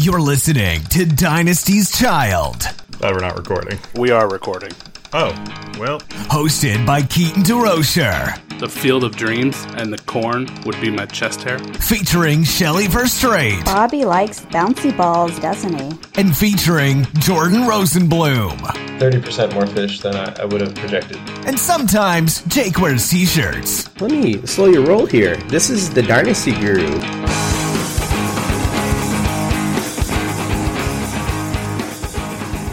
[0.00, 2.62] You're listening to Dynasty's Child,
[3.02, 3.78] Oh, we're not recording.
[3.96, 4.70] We are recording.
[5.12, 5.30] Oh,
[5.78, 5.98] well,
[6.30, 11.42] hosted by Keaton DeRocher, The Field of Dreams and the corn would be my chest
[11.42, 11.58] hair.
[11.58, 15.98] featuring Shelly Verougstraete, Bobby likes bouncy balls, doesn't he?
[16.20, 18.56] and featuring Jordan Rosenblum.
[19.00, 21.16] 30% more fish than I, I would have projected.
[21.46, 23.88] And sometimes Jake wears t-shirts.
[24.00, 25.36] Let me slow your roll here.
[25.48, 26.86] This is the Dynasty Guru.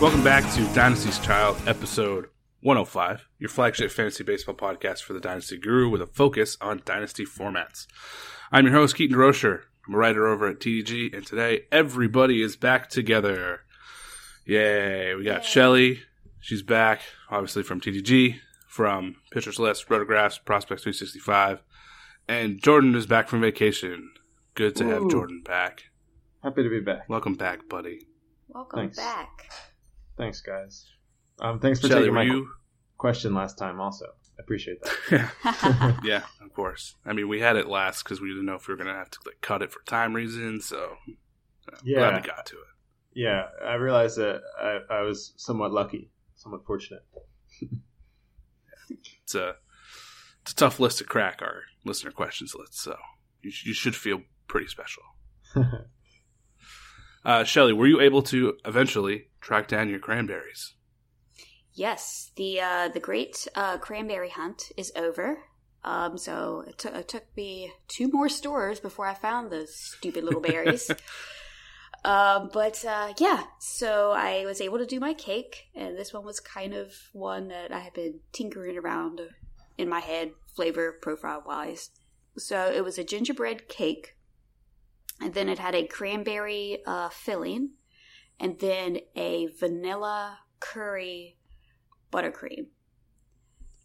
[0.01, 2.27] Welcome back to Dynasty's Child, episode
[2.61, 7.25] 105, your flagship fantasy baseball podcast for the Dynasty Guru with a focus on dynasty
[7.25, 7.87] formats.
[8.51, 9.61] I'm your host, Keaton DeRocher.
[9.87, 13.61] I'm a writer over at TDG, and today everybody is back together.
[14.45, 15.15] Yay!
[15.15, 16.01] We got Shelly.
[16.39, 17.01] She's back,
[17.31, 18.35] obviously from TDG,
[18.67, 21.63] from Pitchers List, Rotographs, Prospects 365,
[22.27, 24.11] and Jordan is back from vacation.
[24.55, 25.85] Good to have Jordan back.
[26.43, 27.09] Happy to be back.
[27.09, 28.07] Welcome back, buddy.
[28.49, 28.97] Welcome Thanks.
[28.97, 29.49] back.
[30.17, 30.85] Thanks, guys.
[31.39, 32.47] Um, thanks for Shelly, taking my you?
[32.97, 33.79] question last time.
[33.81, 35.99] Also, I appreciate that.
[36.03, 36.95] yeah, of course.
[37.05, 38.97] I mean, we had it last because we didn't know if we were going to
[38.97, 40.65] have to like cut it for time reasons.
[40.65, 40.95] So,
[41.71, 41.97] uh, Yeah.
[42.11, 43.19] glad we got to it.
[43.19, 47.03] yeah, I realized that I, I was somewhat lucky, somewhat fortunate.
[49.23, 49.55] It's a
[50.43, 52.77] it's a tough list to crack our listener questions list.
[52.79, 52.95] So
[53.41, 55.01] you sh- you should feel pretty special.
[57.23, 60.73] Uh, Shelly, were you able to eventually track down your cranberries?
[61.73, 65.43] Yes, the uh, the great uh, cranberry hunt is over.
[65.83, 70.23] Um, so it, took it took me two more stores before I found those stupid
[70.23, 70.89] little berries.
[72.03, 76.25] um, but uh, yeah, so I was able to do my cake, and this one
[76.25, 79.21] was kind of one that I had been tinkering around
[79.77, 81.91] in my head, flavor profile wise.
[82.37, 84.15] So it was a gingerbread cake,
[85.21, 87.71] and then it had a cranberry uh, filling,
[88.39, 91.37] and then a vanilla curry
[92.11, 92.67] buttercream.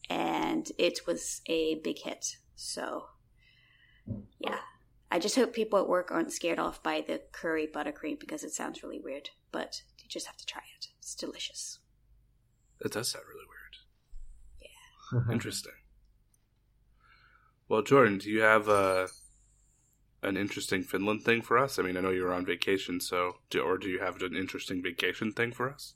[0.09, 2.37] And it was a big hit.
[2.57, 3.07] So,
[4.39, 4.59] yeah.
[5.13, 8.53] I just hope people at work aren't scared off by the curry buttercream because it
[8.53, 10.87] sounds really weird, but you just have to try it.
[10.99, 11.81] It's delicious.
[12.81, 15.25] That does sound really weird.
[15.27, 15.33] Yeah.
[15.33, 15.73] Interesting.
[17.69, 19.09] Well, Jordan, do you have uh,
[20.23, 21.79] an interesting Finland thing for us?
[21.79, 24.83] I mean, I know you're on vacation, so do, or do you have an interesting
[24.83, 25.95] vacation thing for us?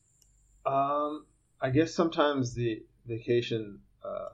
[0.66, 1.26] Um,
[1.60, 4.28] I guess sometimes the vacation uh,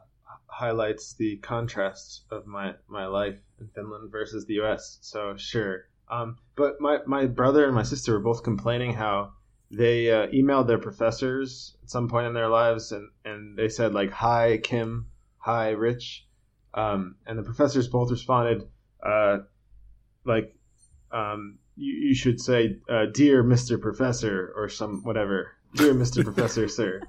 [0.47, 4.99] highlights the contrast of my, my life in Finland versus the U.S.
[5.01, 5.89] So sure.
[6.09, 9.33] Um, but my, my brother and my sister were both complaining how
[9.71, 13.95] they uh, emailed their professors at some point in their lives and, and they said
[13.95, 15.07] like hi Kim,
[15.39, 16.27] hi Rich,
[16.75, 18.69] um, and the professors both responded
[19.05, 19.39] uh,
[20.31, 20.55] like
[21.13, 23.81] um, you, you should say uh, dear Mr.
[23.81, 26.25] Professor or some whatever dear Mr.
[26.31, 27.03] Professor sir.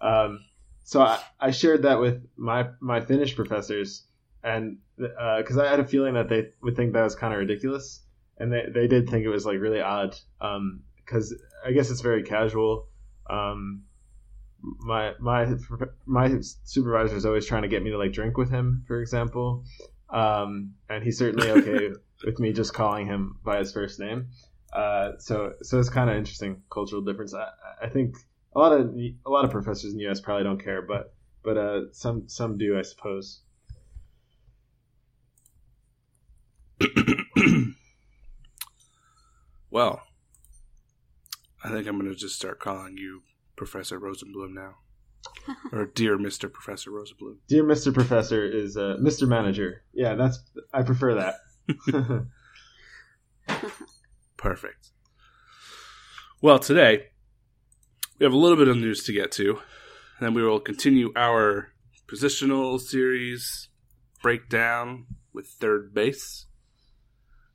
[0.00, 0.40] Um,
[0.84, 4.04] so I, I shared that with my my Finnish professors
[4.42, 8.02] and because I had a feeling that they would think that was kind of ridiculous
[8.38, 10.16] and they, they did think it was like really odd
[11.04, 12.88] because I guess it's very casual.
[13.28, 13.84] Um,
[14.60, 15.54] my my
[16.06, 19.64] my supervisor is always trying to get me to like drink with him, for example,
[20.10, 21.90] um, and he's certainly okay
[22.24, 24.28] with me just calling him by his first name.
[24.72, 27.34] Uh, so so it's kind of interesting cultural difference.
[27.34, 27.48] I,
[27.82, 28.16] I think
[28.54, 30.20] a lot of a lot of professors in the U.S.
[30.20, 33.40] probably don't care, but but uh, some some do, I suppose.
[39.70, 40.02] well,
[41.64, 43.22] I think I'm going to just start calling you
[43.56, 44.76] Professor Rosenblum now.
[45.72, 46.52] or Dear Mr.
[46.52, 47.36] Professor Rosenblum.
[47.48, 47.92] Dear Mr.
[47.92, 49.26] Professor is uh, Mr.
[49.26, 49.82] Manager.
[49.92, 50.40] Yeah, that's
[50.72, 51.34] I prefer that.
[54.36, 54.90] Perfect.
[56.40, 57.08] Well, today
[58.18, 59.50] we have a little bit of news to get to,
[60.18, 61.72] and then we will continue our
[62.06, 63.68] positional series
[64.22, 66.46] breakdown with third base,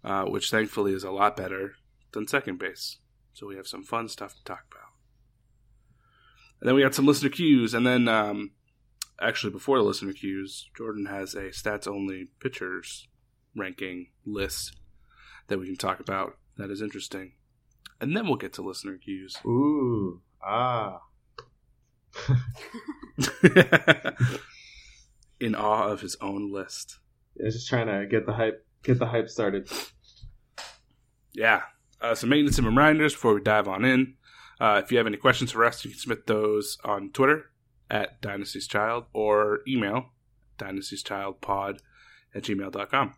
[0.04, 1.76] uh, which thankfully is a lot better
[2.12, 2.98] than second base.
[3.34, 4.83] So we have some fun stuff to talk about.
[6.64, 8.52] And then we got some listener cues, and then um,
[9.22, 13.10] actually before the listener cues, Jordan has a stats only pitchers
[13.54, 14.78] ranking list
[15.50, 17.34] that we can talk about that is interesting.
[18.00, 19.36] And then we'll get to listener cues.
[19.46, 21.02] Ooh, ah.
[25.42, 27.00] In awe of his own list.
[27.36, 29.70] Yeah, just trying to get the hype, get the hype started.
[31.34, 31.64] Yeah.
[32.04, 34.16] Uh, some maintenance and reminders before we dive on in.
[34.60, 37.46] Uh, if you have any questions for us, you can submit those on Twitter
[37.90, 40.10] at Dynasty's Child or email
[40.58, 41.80] dynastieschildpod
[42.36, 43.16] at gmail.com.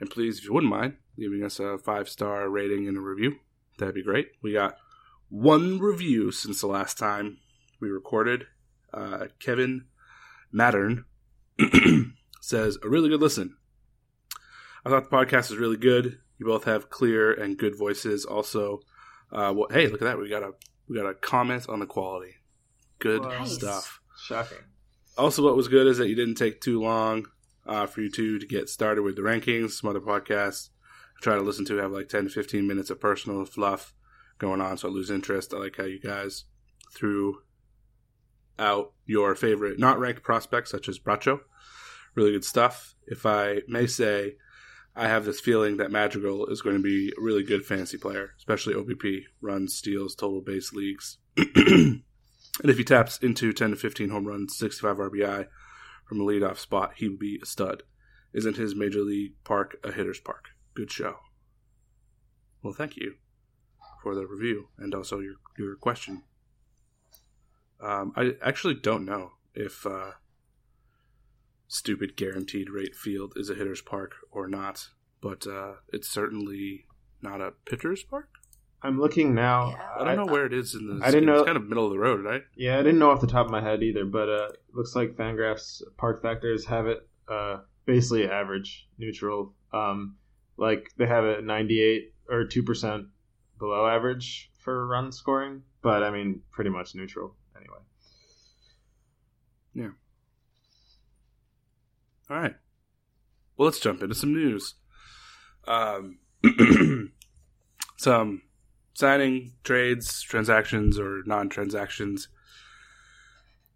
[0.00, 3.36] And please, if you wouldn't mind, leaving us a five star rating and a review.
[3.78, 4.28] That'd be great.
[4.42, 4.76] We got
[5.28, 7.38] one review since the last time
[7.80, 8.46] we recorded.
[8.92, 9.86] Uh, Kevin
[10.52, 11.04] Mattern
[12.40, 13.56] says, A really good listen.
[14.84, 16.18] I thought the podcast was really good.
[16.38, 18.24] You both have clear and good voices.
[18.24, 18.80] Also,
[19.32, 20.18] uh, well, hey, look at that.
[20.18, 20.52] We got a
[20.88, 22.34] we got a comment on the quality.
[22.98, 23.54] Good Nice.
[23.54, 24.00] stuff.
[24.22, 24.58] Shocking.
[25.16, 27.26] Also, what was good is that you didn't take too long
[27.66, 29.70] uh, for you two to get started with the rankings.
[29.72, 30.70] Some other podcasts
[31.16, 33.94] I try to listen to have like 10 to 15 minutes of personal fluff
[34.38, 35.54] going on, so I lose interest.
[35.54, 36.44] I like how you guys
[36.92, 37.38] threw
[38.58, 41.40] out your favorite not ranked prospects, such as Bracho.
[42.14, 42.94] Really good stuff.
[43.06, 44.36] If I may say,
[44.96, 48.34] I have this feeling that Madrigal is going to be a really good fantasy player,
[48.38, 51.18] especially OBP, runs, steals, total base leagues.
[51.36, 52.02] and
[52.62, 55.48] if he taps into 10 to 15 home runs, 65 RBI
[56.04, 57.82] from a leadoff spot, he would be a stud.
[58.32, 60.50] Isn't his major league park a hitter's park?
[60.74, 61.16] Good show.
[62.62, 63.14] Well, thank you
[64.02, 66.22] for the review and also your, your question.
[67.80, 70.12] Um, I actually don't know if uh,
[71.74, 74.88] stupid guaranteed rate field is a hitter's park or not,
[75.20, 76.86] but uh, it's certainly
[77.20, 78.28] not a pitcher's park.
[78.82, 79.70] I'm looking now.
[79.70, 79.88] Yeah.
[79.98, 81.04] I don't know where it is in the.
[81.04, 81.38] I didn't know.
[81.38, 82.42] It's kind of middle of the road, right?
[82.54, 85.16] Yeah, I didn't know off the top of my head either, but uh, looks like
[85.16, 89.54] Fangraphs park factors have it uh, basically average, neutral.
[89.72, 90.16] Um,
[90.56, 93.06] like they have it 98 or 2%
[93.58, 97.78] below average for run scoring, but I mean, pretty much neutral anyway.
[102.34, 102.54] All right.
[103.56, 104.74] Well, let's jump into some news.
[105.68, 106.18] Um,
[107.96, 108.42] some
[108.94, 112.26] signing, trades, transactions, or non transactions.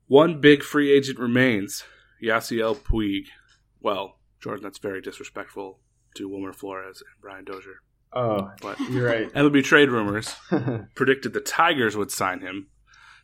[0.09, 1.85] One big free agent remains
[2.21, 3.27] Yasiel Puig.
[3.81, 5.79] Well, Jordan, that's very disrespectful
[6.17, 7.81] to Wilmer Flores and Brian Dozier.
[8.13, 9.33] Oh, But you're right.
[9.35, 10.35] MLB trade rumors
[10.97, 12.69] predicted the Tigers would sign him.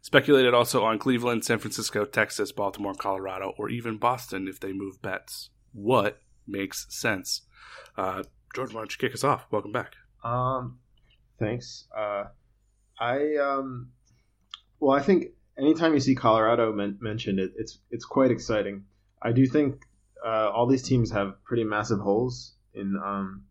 [0.04, 5.00] Speculated also on Cleveland, San Francisco, Texas, Baltimore, Colorado, or even Boston if they move
[5.00, 5.48] Betts.
[5.72, 7.40] What makes sense?
[7.96, 8.22] Uh,
[8.54, 9.46] Jordan, why don't you kick us off?
[9.50, 9.94] Welcome back.
[10.22, 10.78] Um,
[11.38, 11.88] thanks.
[11.96, 12.24] Uh,
[13.00, 13.92] I um,
[14.78, 18.84] well, I think anytime you see Colorado men- mentioned, it, it's it's quite exciting.
[19.22, 19.86] I do think
[20.22, 23.44] uh, all these teams have pretty massive holes in um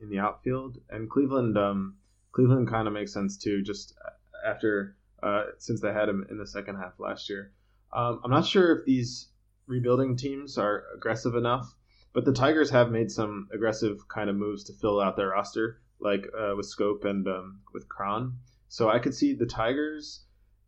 [0.00, 1.96] in the outfield, and Cleveland um
[2.30, 3.60] Cleveland kind of makes sense too.
[3.64, 3.98] Just
[4.46, 7.52] after uh, since they had him in the second half last year,
[7.92, 9.28] um, I'm not sure if these
[9.66, 11.74] rebuilding teams are aggressive enough.
[12.12, 15.80] But the Tigers have made some aggressive kind of moves to fill out their roster,
[16.00, 18.38] like uh, with Schoop and um, with Cron.
[18.68, 20.24] So I could see the Tigers,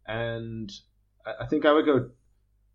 [0.07, 0.73] and
[1.27, 2.11] I, I think I would go,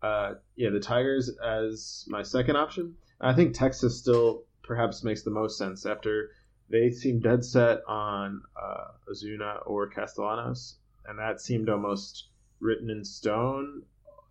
[0.02, 2.96] uh, yeah, the Tigers as my second option.
[3.20, 6.30] I think Texas still perhaps makes the most sense after
[6.68, 10.76] they seem dead set on uh, Ozuna or Castellanos,
[11.08, 12.28] and that seemed almost
[12.60, 13.82] written in stone,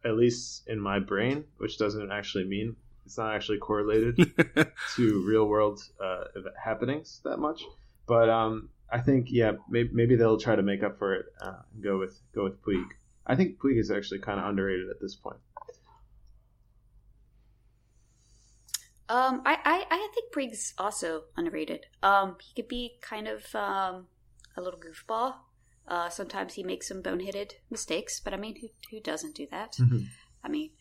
[0.05, 4.17] at least in my brain, which doesn't actually mean it's not actually correlated
[4.95, 6.25] to real world uh,
[6.61, 7.63] happenings that much.
[8.05, 11.61] But um, I think yeah, maybe, maybe they'll try to make up for it uh,
[11.73, 12.85] and go with go with Puig.
[13.25, 15.37] I think Puig is actually kind of underrated at this point.
[19.09, 21.85] Um, I, I, I think Briggs also underrated.
[22.03, 24.07] Um, he could be kind of um,
[24.57, 25.35] a little goofball.
[25.87, 29.77] Uh, sometimes he makes some boneheaded mistakes, but I mean, who who doesn't do that?
[30.43, 30.71] I mean,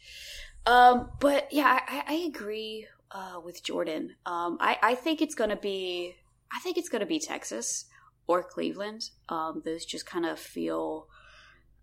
[0.66, 4.16] um, but yeah, I, I I agree uh, with Jordan.
[4.26, 6.16] Um, I, I think it's gonna be,
[6.52, 7.86] I think it's gonna be Texas
[8.26, 9.10] or Cleveland.
[9.28, 11.08] Um, those just kind of feel,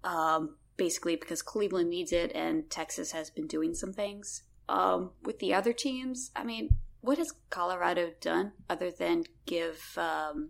[0.03, 4.43] um, basically because Cleveland needs it and Texas has been doing some things.
[4.69, 10.49] Um, with the other teams, I mean, what has Colorado done other than give um,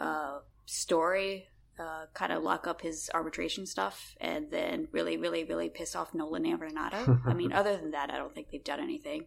[0.00, 1.48] uh, Story
[1.80, 6.14] uh, kind of lock up his arbitration stuff and then really, really, really piss off
[6.14, 7.20] Nolan and Arenado.
[7.26, 9.26] I mean, other than that, I don't think they've done anything.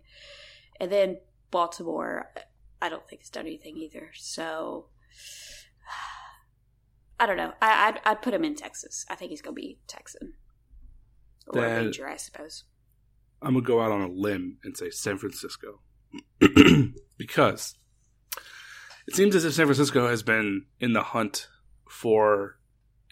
[0.80, 1.18] And then
[1.52, 2.32] Baltimore,
[2.82, 4.12] I don't think has done anything either.
[4.16, 4.88] So
[7.20, 7.54] I don't know.
[7.62, 9.06] I, would I'd put him in Texas.
[9.10, 10.34] I think he's going to be Texan
[11.48, 12.66] or a Ranger, I suppose.
[13.42, 15.82] I'm gonna go out on a limb and say San Francisco
[17.18, 17.76] because
[19.06, 21.50] it seems as if San Francisco has been in the hunt
[21.94, 22.58] for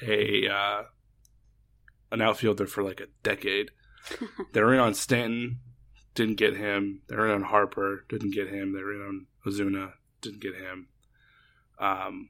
[0.02, 0.84] a uh,
[2.12, 3.72] an outfielder for like a decade.
[4.54, 5.60] They're in on Stanton,
[6.16, 7.02] didn't get him.
[7.08, 8.74] They're in on Harper, didn't get him.
[8.74, 10.88] They're in on Ozuna, didn't get him.
[11.80, 12.30] Um,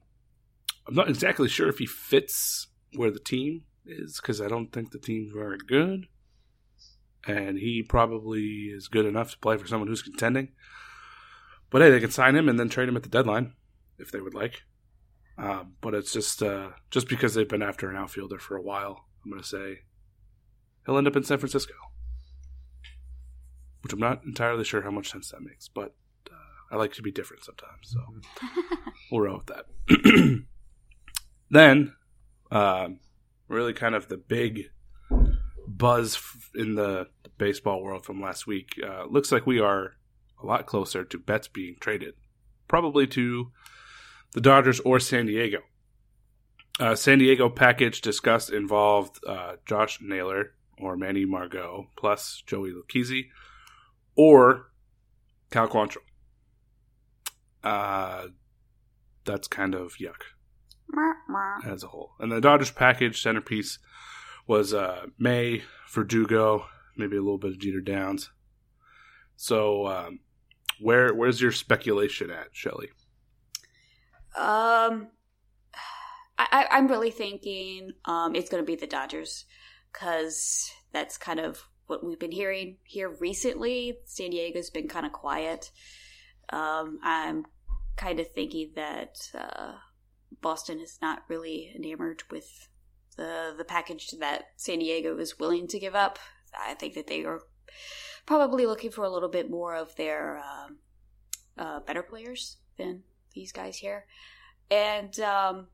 [0.87, 4.91] I'm not exactly sure if he fits where the team is because I don't think
[4.91, 6.07] the team's very good
[7.25, 10.49] and he probably is good enough to play for someone who's contending.
[11.69, 13.53] But hey, they can sign him and then trade him at the deadline
[13.97, 14.63] if they would like.
[15.37, 19.05] Um, but it's just uh, just because they've been after an outfielder for a while.
[19.23, 19.79] I'm going to say
[20.85, 21.73] he'll end up in San Francisco,
[23.81, 25.67] which I'm not entirely sure how much sense that makes.
[25.67, 25.95] But
[26.29, 27.99] uh, I like to be different sometimes, so
[29.11, 30.43] we'll roll with that.
[31.49, 31.93] then,
[32.51, 32.99] um,
[33.47, 34.69] really, kind of the big
[35.67, 36.19] buzz
[36.55, 37.07] in the
[37.37, 38.79] baseball world from last week.
[38.83, 39.93] Uh, looks like we are
[40.41, 42.15] a lot closer to Betts being traded,
[42.67, 43.51] probably to
[44.33, 45.59] the Dodgers or San Diego.
[46.79, 53.27] Uh, San Diego package discussed involved uh, Josh Naylor or Manny Margot plus Joey Lucchesi
[54.15, 54.71] or
[55.51, 55.97] Cal Quantrill.
[57.63, 58.27] Uh,
[59.25, 60.23] that's kind of yuck
[61.65, 62.11] as a whole.
[62.19, 63.77] And the Dodgers package centerpiece
[64.47, 66.65] was uh, May, Verdugo,
[66.97, 68.31] maybe a little bit of Jeter Downs.
[69.35, 70.19] So, um,
[70.79, 72.89] where where's your speculation at, Shelly?
[74.35, 75.07] Um,
[76.37, 79.45] I, I'm really thinking um, it's going to be the Dodgers
[79.91, 83.97] because that's kind of what we've been hearing here recently.
[84.05, 85.71] San Diego's been kind of quiet.
[86.49, 87.45] Um, I'm
[87.97, 89.73] kind of thinking that uh,
[90.41, 92.67] Boston is not really enamored with
[93.17, 96.17] the the package that San Diego is willing to give up.
[96.57, 97.41] I think that they are
[98.25, 100.77] probably looking for a little bit more of their um,
[101.57, 104.05] uh, better players than these guys here.
[104.69, 105.67] And um,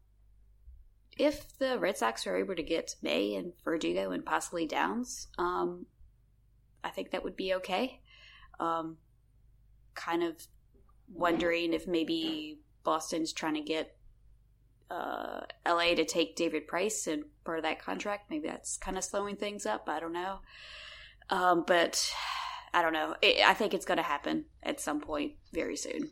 [1.17, 5.85] if the Red Sox are able to get May and Verdugo and possibly Downs, um,
[6.83, 8.01] I think that would be okay.
[8.59, 8.97] Um,
[9.93, 10.35] kind of
[11.11, 13.95] wondering if maybe Boston's trying to get
[14.89, 18.29] uh, LA to take David Price and part of that contract.
[18.29, 19.87] Maybe that's kind of slowing things up.
[19.87, 20.39] I don't know.
[21.29, 22.09] Um, but
[22.73, 23.15] I don't know.
[23.21, 26.11] It, I think it's going to happen at some point very soon.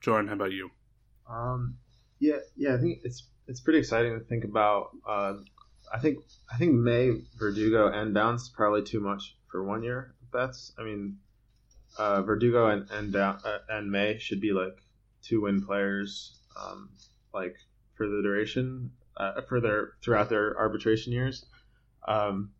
[0.00, 0.70] Jordan, how about you?
[1.28, 1.76] Um,
[2.18, 4.90] yeah, yeah, I think it's it's pretty exciting to think about.
[5.06, 5.34] Uh,
[5.92, 6.18] I think
[6.52, 10.72] I think May, Verdugo, and Downs is probably too much for one year Betts.
[10.78, 11.18] I mean,
[11.98, 14.76] uh, Verdugo and and Down, uh, and May should be like
[15.22, 16.90] two win players, um,
[17.34, 17.56] like
[17.96, 21.44] for the duration, uh, for their throughout their arbitration years.
[22.06, 22.52] Um,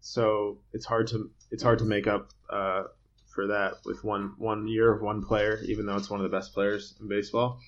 [0.00, 2.84] so it's hard to it's hard to make up uh,
[3.34, 6.36] for that with one one year of one player, even though it's one of the
[6.36, 7.60] best players in baseball.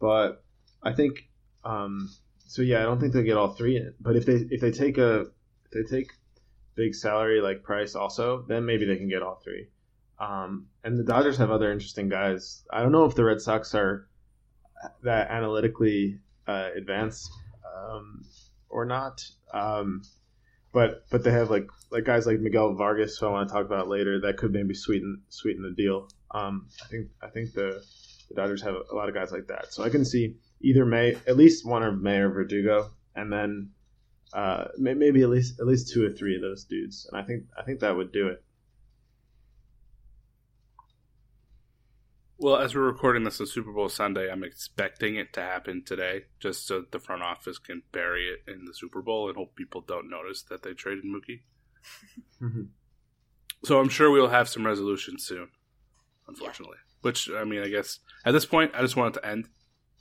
[0.00, 0.42] But
[0.82, 1.28] I think
[1.64, 2.10] um,
[2.46, 2.62] so.
[2.62, 3.76] Yeah, I don't think they get all three.
[3.76, 3.94] in.
[4.00, 5.26] But if they if they take a
[5.64, 6.12] if they take
[6.74, 9.68] big salary like Price also, then maybe they can get all three.
[10.20, 12.64] Um, and the Dodgers have other interesting guys.
[12.72, 14.08] I don't know if the Red Sox are
[15.02, 17.30] that analytically uh, advanced
[17.76, 18.24] um,
[18.68, 19.24] or not.
[19.52, 20.02] Um,
[20.72, 23.64] but but they have like like guys like Miguel Vargas, who I want to talk
[23.64, 26.08] about later, that could maybe sweeten sweeten the deal.
[26.30, 27.82] Um, I think I think the,
[28.28, 31.16] the Dodgers have a lot of guys like that, so I can see either May,
[31.26, 33.70] at least one or May or Verdugo, and then
[34.32, 37.24] uh, may, maybe at least at least two or three of those dudes, and I
[37.24, 38.42] think I think that would do it.
[42.40, 46.26] Well, as we're recording this on Super Bowl Sunday, I'm expecting it to happen today,
[46.38, 49.80] just so the front office can bury it in the Super Bowl and hope people
[49.80, 51.40] don't notice that they traded Mookie.
[52.40, 52.62] Mm-hmm.
[53.64, 55.48] So I'm sure we'll have some resolution soon,
[56.28, 56.76] unfortunately.
[57.02, 59.48] Which, I mean, I guess at this point, I just want it to end.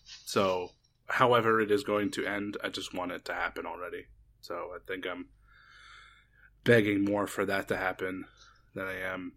[0.06, 0.74] So,
[1.08, 4.06] however it is going to end, I just want it to happen already.
[4.42, 5.30] So I think I'm
[6.64, 8.26] begging more for that to happen
[8.76, 9.34] than I am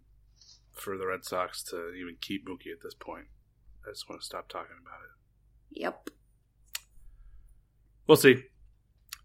[0.73, 3.25] for the Red Sox to even keep Mookie at this point.
[3.85, 5.79] I just want to stop talking about it.
[5.81, 6.09] Yep.
[8.07, 8.43] We'll see.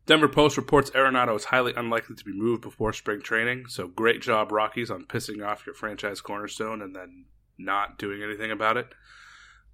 [0.06, 3.66] Denver Post reports Arenado is highly unlikely to be moved before spring training.
[3.68, 7.24] So great job, Rockies, on pissing off your franchise cornerstone and then
[7.58, 8.86] not doing anything about it.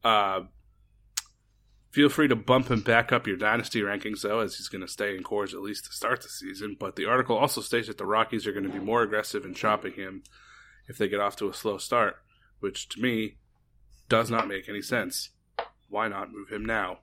[0.03, 0.43] Uh,
[1.91, 4.89] feel free to bump him back up your dynasty rankings, though, as he's going to
[4.89, 6.77] stay in Coors at least to start the season.
[6.81, 9.53] But the article also states that the Rockies are going to be more aggressive in
[9.53, 10.23] shopping him
[10.89, 12.17] if they get off to a slow start,
[12.61, 13.37] which to me
[14.09, 15.31] does not make any sense.
[15.89, 16.99] Why not move him now?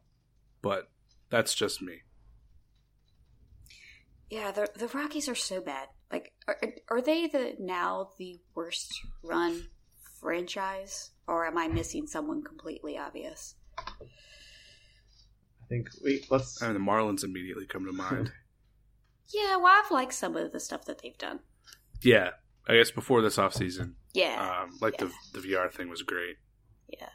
[0.62, 0.89] But
[1.29, 2.01] that's just me.
[4.29, 5.88] Yeah, the the Rockies are so bad.
[6.12, 6.57] Like, are,
[6.89, 8.93] are they the now the worst
[9.24, 9.67] run
[10.19, 13.55] franchise, or am I missing someone completely obvious?
[13.77, 13.83] I
[15.67, 16.62] think we let's.
[16.62, 18.31] I mean, the Marlins immediately come to mind.
[19.31, 21.41] Yeah, well, I've liked some of the stuff that they've done.
[22.01, 22.31] yeah,
[22.69, 25.07] I guess before this offseason, Yeah, um, like yeah.
[25.33, 26.38] the the VR thing was great.
[26.88, 27.09] yeah.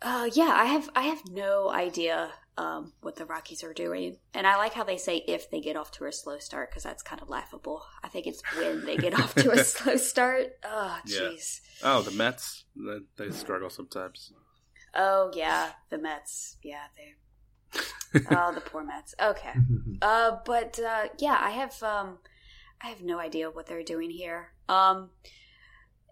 [0.00, 4.46] Uh, yeah, I have I have no idea um, what the Rockies are doing, and
[4.46, 7.02] I like how they say if they get off to a slow start because that's
[7.02, 7.82] kind of laughable.
[8.02, 10.52] I think it's when they get off to a slow start.
[10.64, 11.18] Oh, Yeah.
[11.20, 11.60] jeez.
[11.82, 14.32] Oh, the Mets, they, they struggle sometimes.
[14.94, 16.58] Oh yeah, the Mets.
[16.62, 17.80] Yeah, they.
[18.30, 19.14] oh, the poor Mets.
[19.20, 19.52] Okay.
[20.00, 22.18] Uh, but uh, yeah, I have um,
[22.82, 24.52] I have no idea what they're doing here.
[24.68, 25.10] Um,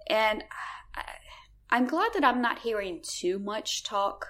[0.09, 0.45] and
[0.95, 1.03] I,
[1.71, 4.29] I'm glad that I'm not hearing too much talk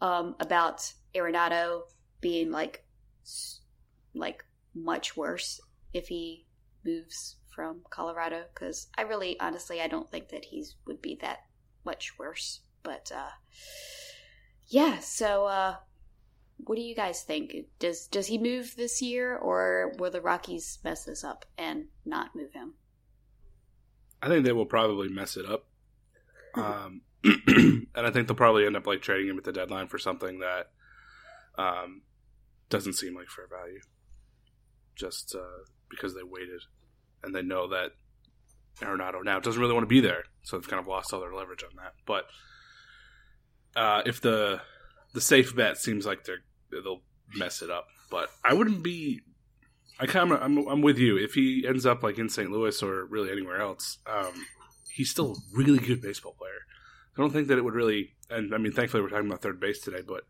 [0.00, 1.80] um about Arenado
[2.20, 2.84] being like
[4.14, 4.44] like
[4.74, 5.60] much worse
[5.92, 6.46] if he
[6.84, 11.38] moves from Colorado because I really honestly I don't think that he's would be that
[11.84, 12.60] much worse.
[12.82, 13.30] But uh,
[14.66, 15.76] yeah, so uh,
[16.58, 17.54] what do you guys think?
[17.78, 22.34] Does does he move this year, or will the Rockies mess this up and not
[22.34, 22.74] move him?
[24.20, 25.66] I think they will probably mess it up.
[26.54, 29.98] Um, and I think they'll probably end up like trading him at the deadline for
[29.98, 30.70] something that
[31.56, 32.02] um,
[32.68, 33.80] doesn't seem like fair value,
[34.96, 36.62] just uh, because they waited
[37.22, 37.92] and they know that
[38.80, 41.34] Arenado now doesn't really want to be there, so they've kind of lost all their
[41.34, 41.92] leverage on that.
[42.06, 42.24] But
[43.76, 44.60] uh, if the
[45.14, 47.02] the safe bet seems like they're they'll
[47.34, 49.20] mess it up, but I wouldn't be.
[50.00, 51.16] I kind of I'm, I'm with you.
[51.18, 52.50] If he ends up like in St.
[52.50, 54.46] Louis or really anywhere else, um,
[54.92, 56.60] he's still a really good baseball player.
[57.16, 58.14] I don't think that it would really.
[58.30, 60.22] And I mean, thankfully, we're talking about third base today, but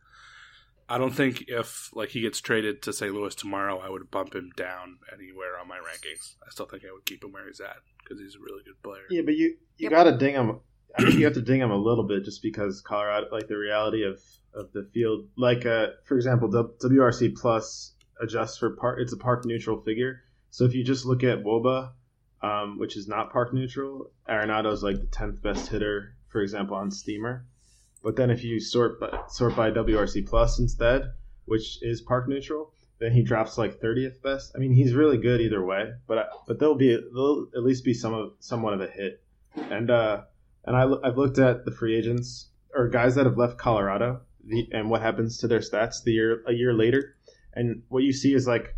[0.89, 3.13] I don't think if like he gets traded to St.
[3.13, 6.37] Louis tomorrow, I would bump him down anywhere on my rankings.
[6.47, 8.83] I still think I would keep him where he's at because he's a really good
[8.83, 9.03] player.
[9.11, 9.91] Yeah, but you you Yep.
[9.91, 10.61] gotta ding him.
[10.97, 13.57] I think you have to ding him a little bit just because Colorado, like the
[13.57, 14.21] reality of
[14.55, 18.99] of the field, like uh, for example, WRC plus adjusts for park.
[19.01, 20.23] It's a park neutral figure.
[20.51, 21.93] So if you just look at Woba,
[22.43, 26.91] um, which is not park neutral, Arenado's like the tenth best hitter, for example, on
[26.91, 27.47] Steamer.
[28.03, 31.03] But then if you sort by, sort by WRC plus instead,
[31.45, 34.53] which is park neutral, then he drops like thirtieth best.
[34.55, 35.93] I mean, he's really good either way.
[36.07, 39.23] But but there'll be there'll at least be some of somewhat of a hit.
[39.71, 40.23] And uh,
[40.69, 44.69] and I, I've looked at the free agents or guys that have left Colorado the,
[44.73, 47.17] and what happens to their stats the year a year later,
[47.55, 48.75] and what you see is like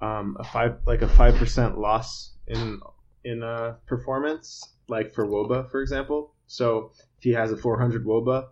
[0.00, 2.80] um, a five like a five percent loss in
[3.24, 6.34] in uh, performance, like for Woba, for example.
[6.46, 8.48] So if he has a 400 Woba,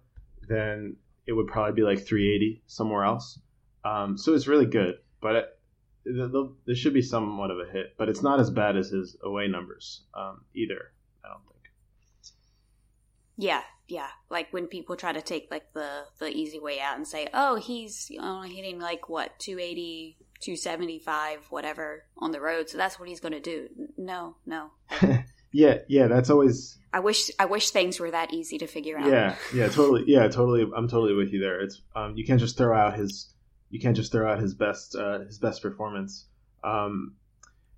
[0.49, 3.39] then it would probably be like 380 somewhere else.
[3.85, 5.47] Um, so it's really good, but it,
[6.05, 8.89] th- th- there should be somewhat of a hit, but it's not as bad as
[8.89, 10.93] his away numbers um, either.
[11.25, 11.62] I don't think.
[13.37, 14.09] Yeah, yeah.
[14.31, 17.57] Like when people try to take like the the easy way out and say, "Oh,
[17.57, 23.21] he's only hitting like what 280, 275, whatever on the road, so that's what he's
[23.21, 24.71] going to do." No, no.
[25.53, 29.07] Yeah, yeah, that's always I wish I wish things were that easy to figure out.
[29.07, 30.63] yeah, yeah, totally, yeah, totally.
[30.75, 31.61] I'm totally with you there.
[31.61, 33.33] It's um, you can't just throw out his
[33.71, 36.27] you can't just throw out his best uh, his best performance.
[36.65, 37.17] Um,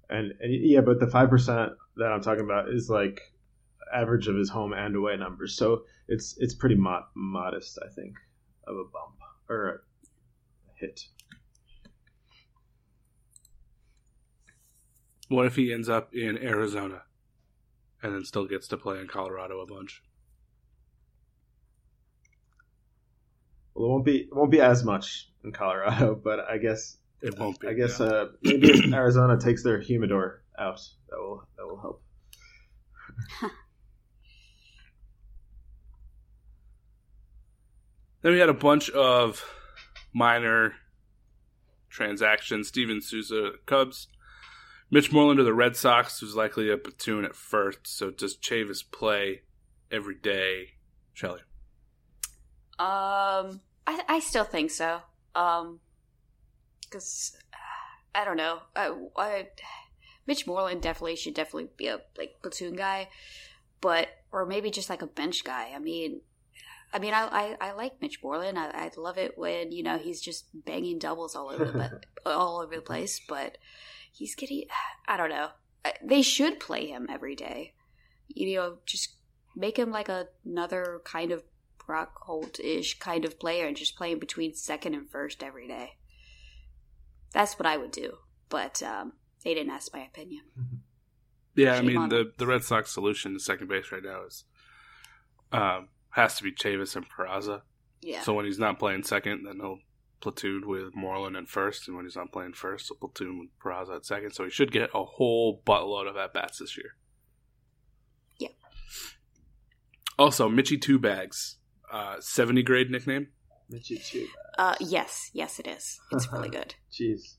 [0.08, 3.20] and, and yeah, but the five percent that I'm talking about is like
[3.94, 8.14] average of his home and away numbers, so it's it's pretty mo- modest, I think,
[8.66, 9.16] of a bump
[9.48, 9.78] or a
[10.74, 11.00] hit.
[15.28, 17.02] What if he ends up in Arizona
[18.02, 20.02] and then still gets to play in Colorado a bunch?
[23.74, 27.38] Well, it won't be it won't be as much in Colorado, but I guess It
[27.38, 27.68] won't be.
[27.68, 28.06] I guess yeah.
[28.06, 30.80] uh, maybe if Arizona takes their humidor out.
[31.10, 32.02] That will that will help.
[38.24, 39.44] Then we had a bunch of
[40.14, 40.72] minor
[41.90, 42.68] transactions.
[42.68, 44.08] Steven Souza, Cubs.
[44.90, 47.80] Mitch Moreland to the Red Sox, who's likely a platoon at first.
[47.86, 49.42] So does Chavis play
[49.90, 50.70] every day?
[51.12, 51.40] Shelly.
[52.78, 55.00] Um, I I still think so.
[55.34, 55.80] Um,
[56.80, 57.36] because
[58.14, 58.60] I don't know.
[58.74, 59.48] I, I
[60.26, 63.10] Mitch Moreland definitely should definitely be a like platoon guy,
[63.82, 65.72] but or maybe just like a bench guy.
[65.74, 66.22] I mean,
[66.94, 68.58] I mean, I I, I like Mitch Moreland.
[68.58, 72.60] I, I love it when you know he's just banging doubles all over the all
[72.60, 73.20] over the place.
[73.28, 73.58] But
[74.12, 74.64] he's getting,
[75.06, 75.48] I don't know.
[76.02, 77.74] They should play him every day.
[78.28, 79.16] You know, just
[79.56, 81.42] make him like a, another kind of
[81.84, 85.68] Brock Holt ish kind of player and just play him between second and first every
[85.68, 85.96] day.
[87.32, 88.18] That's what I would do.
[88.48, 90.42] But um, they didn't ask my opinion.
[91.56, 94.24] Yeah, Shame I mean on the the Red Sox solution to second base right now
[94.24, 94.44] is
[95.52, 97.62] um, has to be Chavis and Peraza.
[98.00, 98.22] Yeah.
[98.22, 99.78] So when he's not playing second, then he'll
[100.20, 103.96] platoon with Moreland at first, and when he's not playing first, he'll platoon with Peraza
[103.96, 104.32] at second.
[104.32, 106.90] So he should get a whole buttload of at bats this year.
[108.38, 108.48] Yeah.
[110.18, 111.58] Also, Mitchy Two Bags,
[111.92, 113.28] uh, seventy grade nickname.
[113.70, 114.28] Mitchy too.
[114.58, 115.98] uh, yes, yes, it is.
[116.12, 116.74] It's really good.
[116.92, 117.36] Jeez.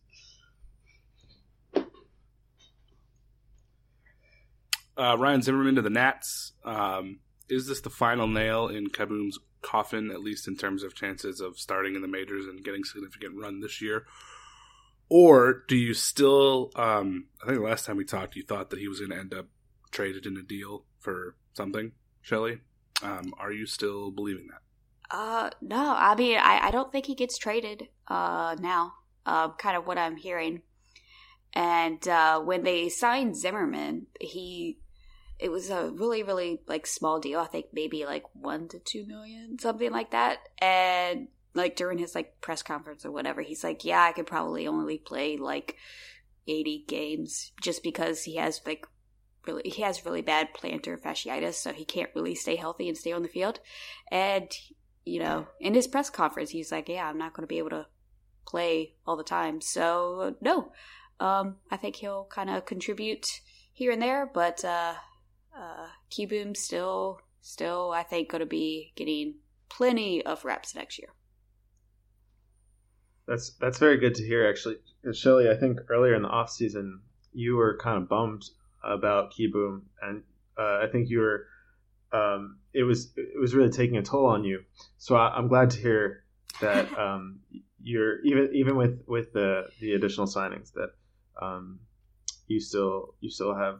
[4.97, 6.53] Uh, Ryan Zimmerman to the Nats.
[6.63, 11.39] Um, is this the final nail in Kieboom's coffin, at least in terms of chances
[11.39, 14.05] of starting in the majors and getting significant run this year?
[15.09, 16.71] Or do you still?
[16.75, 19.33] Um, I think last time we talked, you thought that he was going to end
[19.33, 19.47] up
[19.91, 21.91] traded in a deal for something.
[22.21, 22.59] Shelly,
[23.03, 24.61] um, are you still believing that?
[25.15, 28.93] Uh, no, I mean, I, I don't think he gets traded uh, now.
[29.25, 30.61] Uh, kind of what I'm hearing.
[31.53, 34.79] And uh, when they signed Zimmerman, he
[35.39, 37.39] it was a really really like small deal.
[37.39, 40.39] I think maybe like one to two million, something like that.
[40.59, 44.67] And like during his like press conference or whatever, he's like, "Yeah, I could probably
[44.67, 45.75] only play like
[46.47, 48.85] eighty games just because he has like
[49.47, 53.11] really he has really bad plantar fasciitis, so he can't really stay healthy and stay
[53.11, 53.59] on the field."
[54.11, 54.51] And
[55.05, 57.69] you know, in his press conference, he's like, "Yeah, I'm not going to be able
[57.71, 57.87] to
[58.45, 60.71] play all the time." So no,
[61.19, 64.95] um, I think he'll kind of contribute here and there, but uh,
[65.57, 69.35] uh, Kieboom still, still, I think, going to be getting
[69.69, 71.09] plenty of reps next year.
[73.27, 74.77] That's that's very good to hear, actually.
[75.13, 77.01] Shelly, I think earlier in the off season,
[77.33, 78.43] you were kind of bummed
[78.83, 80.23] about Kieboom, and
[80.57, 81.47] uh, I think you were.
[82.11, 84.63] Um, it was it was really taking a toll on you.
[84.97, 86.23] So I, I'm glad to hear
[86.61, 87.39] that um,
[87.81, 90.89] you're even even with with the the additional signings that
[91.41, 91.79] um,
[92.47, 93.79] you still you still have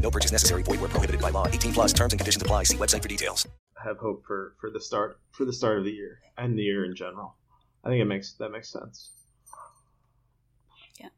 [0.00, 0.62] No purchase necessary.
[0.62, 1.46] Void where prohibited by law.
[1.46, 2.64] 18 plus terms and conditions apply.
[2.64, 3.46] See website for details.
[3.78, 6.62] I have hope for for the start for the start of the year and the
[6.62, 7.36] year in general.
[7.84, 9.12] I think it makes that makes sense.
[10.98, 11.08] Yeah.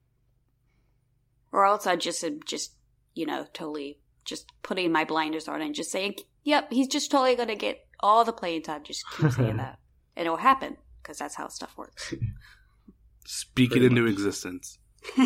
[1.50, 2.74] Or else I just am just,
[3.14, 6.14] you know, totally just putting my blinders on and just saying,
[6.44, 8.84] yep, he's just totally going to get all the playing time.
[8.84, 9.78] Just keep saying that.
[10.16, 12.14] And it'll happen because that's how stuff works.
[13.26, 14.78] Speak Pretty it into existence.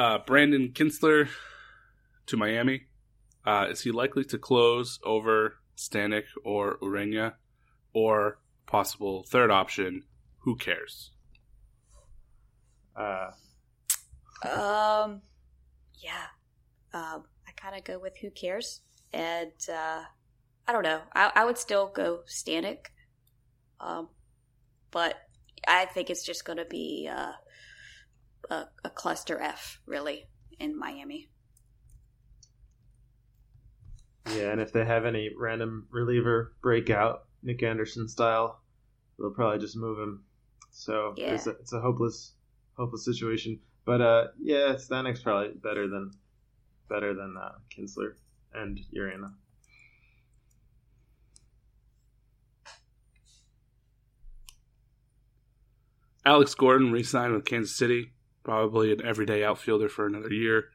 [0.00, 1.28] Uh, Brandon Kintzler
[2.24, 2.86] to Miami.
[3.44, 7.34] Uh, is he likely to close over Stanek or Urena?
[7.92, 10.04] Or possible third option,
[10.38, 11.10] who cares?
[12.96, 13.32] Uh,
[14.42, 15.20] Um,
[15.98, 16.28] yeah.
[16.94, 18.80] Um, I kind of go with who cares,
[19.12, 20.04] and uh,
[20.66, 21.02] I don't know.
[21.12, 22.86] I, I would still go Stanek,
[23.80, 24.08] um,
[24.92, 25.16] but
[25.68, 27.32] I think it's just going to be uh,
[28.50, 30.26] a, a cluster F, really,
[30.58, 31.28] in Miami.
[34.36, 38.60] yeah, and if they have any random reliever breakout, Nick Anderson style,
[39.18, 40.24] they'll probably just move him.
[40.70, 41.34] So Yeah.
[41.34, 42.34] it's, a, it's a hopeless
[42.76, 43.58] hopeless situation.
[43.84, 46.10] But uh, yeah, Stanek's probably better than
[46.88, 48.12] better than uh, Kintzler
[48.54, 49.32] and Urena.
[56.24, 58.12] Alex Gordon re signed with Kansas City.
[58.50, 60.70] Probably an everyday outfielder for another year.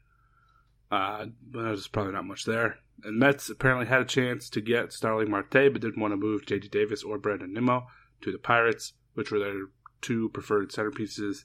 [0.90, 2.78] Uh, but there's probably not much there.
[3.04, 6.46] And Mets apparently had a chance to get Starling Marte, but didn't want to move
[6.46, 6.70] J.D.
[6.70, 7.88] Davis or Brandon Nimmo
[8.22, 9.64] to the Pirates, which were their
[10.00, 11.44] two preferred centerpieces.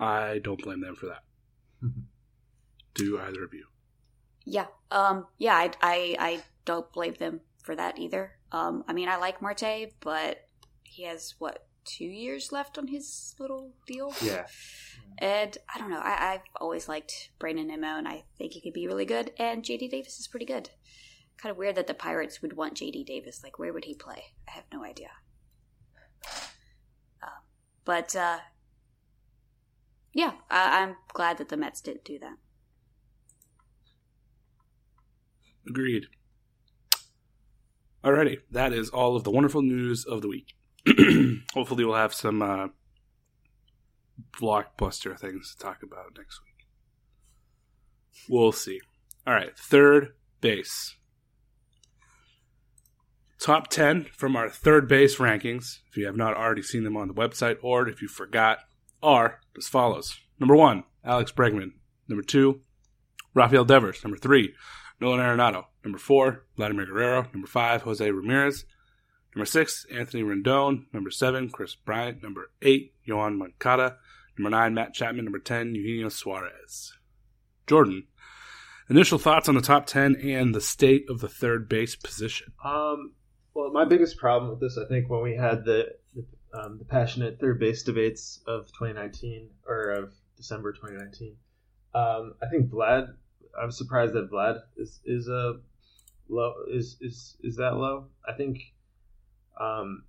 [0.00, 1.22] I don't blame them for that.
[2.94, 3.66] Do either of you?
[4.46, 4.68] Yeah.
[4.90, 5.26] Um.
[5.36, 5.54] Yeah.
[5.54, 5.70] I.
[5.82, 6.16] I.
[6.18, 8.32] I don't blame them for that either.
[8.52, 8.84] Um.
[8.88, 10.46] I mean, I like Marte, but
[10.82, 14.12] he has what two years left on his little deal.
[14.22, 14.46] Yeah.
[15.18, 16.00] And I don't know.
[16.00, 19.32] I, I've always liked Brandon Nimmo, and I think he could be really good.
[19.38, 20.70] And JD Davis is pretty good.
[21.38, 23.42] Kind of weird that the Pirates would want JD Davis.
[23.42, 24.24] Like, where would he play?
[24.46, 25.10] I have no idea.
[27.22, 27.30] Um,
[27.84, 28.38] but uh,
[30.12, 32.36] yeah, I, I'm glad that the Mets didn't do that.
[35.68, 36.06] Agreed.
[38.04, 40.54] Alrighty, that is all of the wonderful news of the week.
[41.54, 42.68] Hopefully, we'll have some uh,
[44.40, 46.66] blockbuster things to talk about next week.
[48.28, 48.80] We'll see.
[49.26, 50.96] All right, third base.
[53.38, 57.06] Top 10 from our third base rankings, if you have not already seen them on
[57.06, 58.58] the website or if you forgot,
[59.00, 60.18] are as follows.
[60.40, 61.72] Number one, Alex Bregman.
[62.08, 62.62] Number two,
[63.34, 64.02] Rafael Devers.
[64.02, 64.54] Number three,
[65.00, 65.66] Nolan Arenado.
[65.84, 67.28] Number four, Vladimir Guerrero.
[67.32, 68.64] Number five, Jose Ramirez.
[69.38, 70.86] Number six, Anthony Rendon.
[70.92, 72.24] Number seven, Kris Bryant.
[72.24, 73.98] Number eight, Yoan Moncada.
[74.36, 75.24] Number nine, Matt Chapman.
[75.24, 76.92] Number 10, Eugenio Suarez.
[77.68, 78.08] Jordan,
[78.90, 82.52] initial thoughts on the top 10 and the state of the third base position.
[82.64, 83.12] Um,
[83.54, 86.24] well, my biggest problem with this, I think, when we had the the,
[86.58, 91.36] um, the passionate third base debates of 2019 or of December 2019,
[91.94, 93.14] um, I think Vlad.
[93.56, 95.60] I'm surprised that Vlad is is a
[96.28, 98.06] low is is is that low.
[98.28, 98.58] I think.
[99.60, 100.04] Um,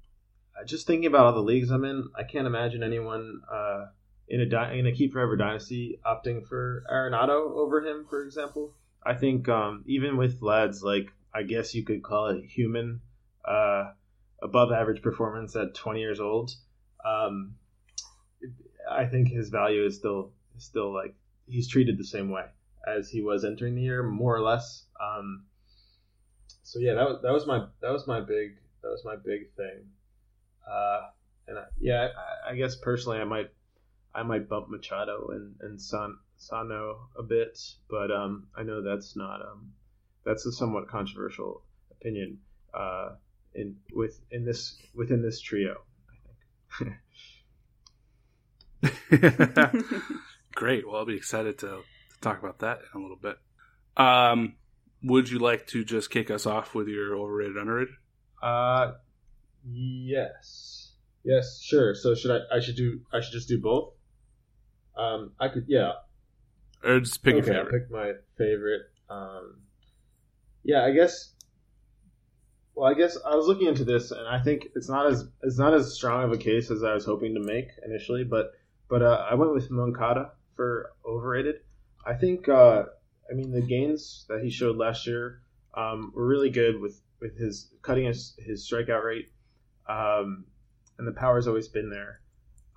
[0.66, 3.86] just thinking about all the leagues I'm in, I can't imagine anyone uh,
[4.28, 8.74] in a di- in a keep forever dynasty opting for Arenado over him, for example.
[9.04, 13.02] I think um, even with Vlad's like I guess you could call it human
[13.46, 13.92] uh,
[14.42, 16.52] above average performance at 20 years old.
[17.06, 17.56] Um,
[18.90, 21.16] I think his value is still still like
[21.48, 22.46] he's treated the same way
[22.88, 24.86] as he was entering the year, more or less.
[25.02, 25.46] Um,
[26.64, 29.52] so yeah, that was that was my that was my big that was my big
[29.56, 29.86] thing.
[30.70, 31.02] Uh,
[31.48, 32.10] and I, yeah,
[32.46, 33.50] I, I guess personally, I might
[34.13, 39.15] I might bump Machado and and San, Sano a bit, but um, I know that's
[39.15, 39.74] not um,
[40.26, 42.39] that's a somewhat controversial opinion
[42.74, 43.10] uh,
[43.54, 45.82] in with in this within this trio.
[46.82, 46.96] I think.
[50.56, 50.88] Great.
[50.88, 53.38] Well, I'll be excited to, to talk about that in a little bit.
[53.98, 54.56] Um,
[55.04, 57.94] would you like to just kick us off with your overrated, underrated?
[58.41, 58.93] Uh,
[59.65, 60.91] yes,
[61.23, 61.95] yes, sure.
[61.95, 62.58] So should I?
[62.58, 63.02] I should do.
[63.12, 63.93] I should just do both.
[64.97, 65.65] Um, I could.
[65.67, 65.93] Yeah.
[66.84, 67.71] Or just pick okay, a favorite.
[67.71, 68.84] Pick my favorite.
[69.10, 69.58] Um,
[70.63, 71.34] yeah, I guess.
[72.75, 75.58] Well, I guess I was looking into this, and I think it's not as it's
[75.58, 78.23] not as strong of a case as I was hoping to make initially.
[78.23, 78.54] But
[78.89, 81.56] but uh, I went with Moncada for overrated.
[82.06, 82.47] I think.
[82.47, 82.84] Uh,
[83.30, 85.41] I mean, the gains that he showed last year
[85.75, 89.29] um, were really good with with his cutting his, his strikeout rate,
[89.88, 90.45] um,
[90.97, 92.21] and the power's always been there.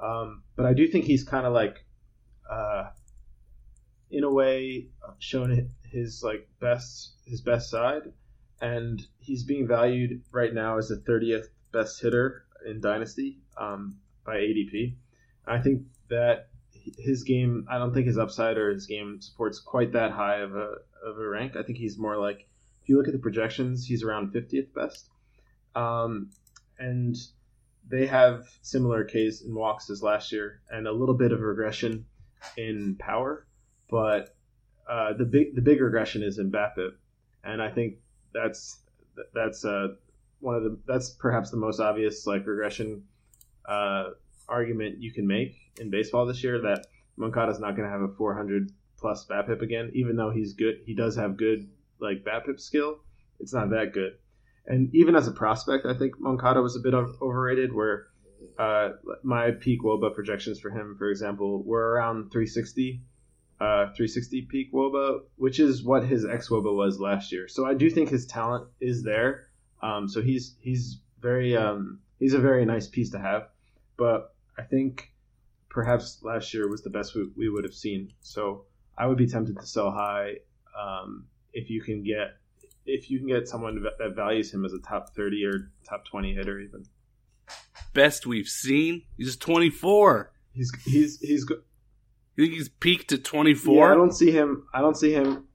[0.01, 1.85] Um, but I do think he's kind of like,
[2.51, 2.91] uh,
[4.11, 8.13] in a way, shown his like best his best side,
[8.61, 14.37] and he's being valued right now as the 30th best hitter in Dynasty um, by
[14.37, 14.95] ADP.
[15.47, 16.49] I think that
[16.99, 20.55] his game, I don't think his upside or his game supports quite that high of
[20.55, 21.57] a of a rank.
[21.57, 22.47] I think he's more like
[22.83, 25.09] if you look at the projections, he's around 50th best.
[25.75, 26.31] Um,
[26.79, 27.17] and
[27.89, 32.07] they have similar case in walks as last year and a little bit of regression
[32.57, 33.47] in power,
[33.89, 34.35] but
[34.89, 36.93] uh, the big the big regression is in BABIP,
[37.45, 37.97] and I think
[38.35, 38.81] that's
[39.35, 39.89] that's uh,
[40.41, 43.05] one of the that's perhaps the most obvious like regression
[43.69, 44.11] uh,
[44.49, 48.15] argument you can make in baseball this year that Moncada's not going to have a
[48.15, 50.81] 400 plus BABIP again, even though he's good.
[50.85, 51.69] He does have good
[52.03, 53.01] like BABIP skill.
[53.41, 54.13] It's not that good.
[54.67, 57.73] And even as a prospect, I think Moncada was a bit overrated.
[57.73, 58.07] Where
[58.59, 58.91] uh,
[59.23, 63.03] my peak WOBA projections for him, for example, were around 360,
[63.61, 67.49] uh, 360 peak WOBA, which is what his ex WOBA was last year.
[67.49, 69.49] So I do think his talent is there.
[69.83, 73.49] Um, so he's he's very um, he's a very nice piece to have.
[73.97, 75.13] But I think
[75.69, 78.13] perhaps last year was the best we, we would have seen.
[78.21, 80.37] So I would be tempted to sell high
[80.79, 82.37] um, if you can get
[82.85, 86.35] if you can get someone that values him as a top thirty or top twenty
[86.35, 86.85] hitter, even
[87.95, 89.03] Best we've seen.
[89.19, 90.33] He's 24.
[90.53, 91.45] he's he's he's.
[91.45, 91.61] go-
[92.37, 93.93] You think he's peaked at Yeah, 24?
[93.93, 94.67] I don't see him.
[94.73, 95.47] I don't see him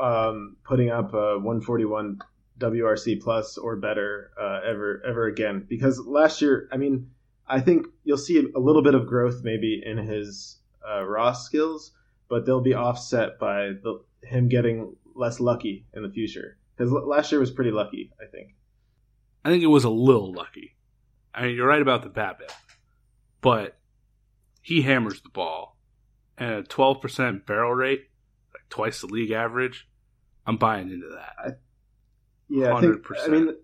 [0.00, 2.18] um, putting up a 141
[2.58, 5.64] WRC plus or better uh, ever ever again.
[5.68, 7.10] Because last year, I mean,
[7.46, 11.92] I think you'll see a little bit of growth maybe in his uh, raw skills,
[12.28, 16.58] but they'll be offset by the, him getting less lucky in the future.
[16.76, 18.54] Because last year was pretty lucky, I think.
[19.44, 20.76] I think it was a little lucky.
[21.34, 22.50] I mean, you're right about the BABIP,
[23.40, 23.78] but
[24.62, 25.76] he hammers the ball,
[26.36, 28.04] and a 12% barrel rate,
[28.52, 29.88] like twice the league average.
[30.46, 31.32] I'm buying into that.
[31.38, 31.48] I,
[32.48, 32.76] yeah, 100%.
[32.76, 33.54] I, think, I mean,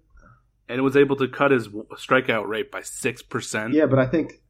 [0.69, 3.75] and it was able to cut his strikeout rate by six percent.
[3.75, 4.42] Yeah, but I think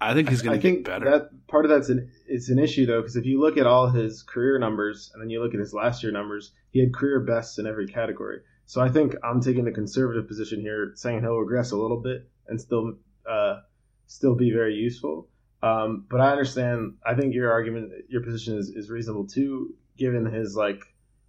[0.00, 1.10] I think he's going to get better.
[1.10, 3.90] That part of that's an it's an issue though because if you look at all
[3.90, 7.20] his career numbers and then you look at his last year numbers, he had career
[7.20, 8.40] bests in every category.
[8.66, 12.28] So I think I'm taking the conservative position here, saying he'll regress a little bit
[12.48, 12.94] and still
[13.28, 13.60] uh,
[14.06, 15.28] still be very useful.
[15.62, 16.94] Um, but I understand.
[17.04, 20.80] I think your argument, your position is, is reasonable too, given his like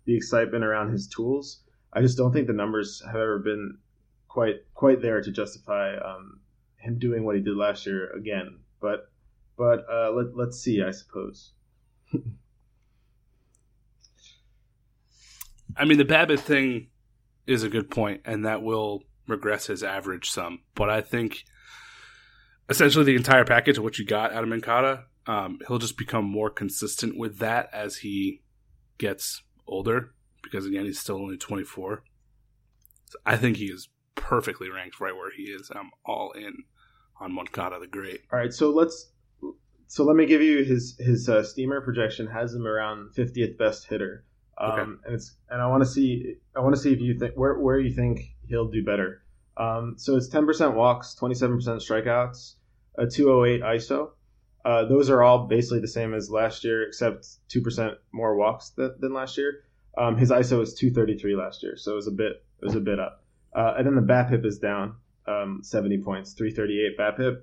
[0.05, 1.61] the excitement around his tools.
[1.91, 3.77] I just don't think the numbers have ever been
[4.29, 6.39] quite quite there to justify um,
[6.77, 8.60] him doing what he did last year again.
[8.81, 9.11] But
[9.57, 10.81] but uh, let let's see.
[10.81, 11.53] I suppose.
[15.77, 16.87] I mean, the BABIP thing
[17.47, 20.59] is a good point, and that will regress his average some.
[20.75, 21.43] But I think
[22.69, 26.25] essentially the entire package of what you got out of Moncada, um, he'll just become
[26.25, 28.41] more consistent with that as he
[28.97, 30.13] gets older.
[30.43, 32.03] Because again, he's still only 24.
[33.05, 35.71] So I think he is perfectly ranked right where he is.
[35.73, 36.63] I'm all in
[37.21, 38.21] on Moncada the Great.
[38.33, 39.11] All right, so let's
[39.87, 43.87] so let me give you his his uh, steamer projection has him around 50th best
[43.87, 44.25] hitter.
[44.57, 44.81] Um, okay.
[45.05, 47.57] and it's and I want to see I want to see if you think where
[47.59, 49.23] where you think he'll do better.
[49.57, 52.55] Um, so it's 10% walks, 27% strikeouts,
[52.97, 54.11] a 208 ISO.
[54.63, 58.95] Uh, those are all basically the same as last year, except 2% more walks than,
[58.99, 59.65] than last year.
[59.97, 62.79] Um, his ISO was 233 last year, so it was a bit it was a
[62.79, 63.23] bit up.
[63.53, 64.95] Uh, and then the BABIP is down
[65.31, 67.41] um, 70 points, 338 BABIP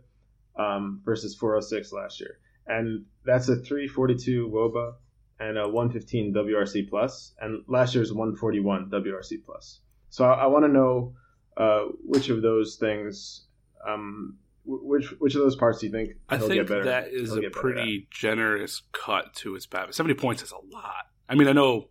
[0.56, 4.94] um, versus 406 last year, and that's a 342 WOBA
[5.40, 9.80] and a 115 WRC plus, and last year's 141 WRC plus.
[10.10, 11.14] So I, I want to know
[11.56, 13.46] uh, which of those things,
[13.86, 16.10] um, which which of those parts do you think?
[16.28, 19.94] I think that is a pretty generous cut to his BABIP.
[19.94, 21.06] 70 points is a lot.
[21.28, 21.88] I mean, I know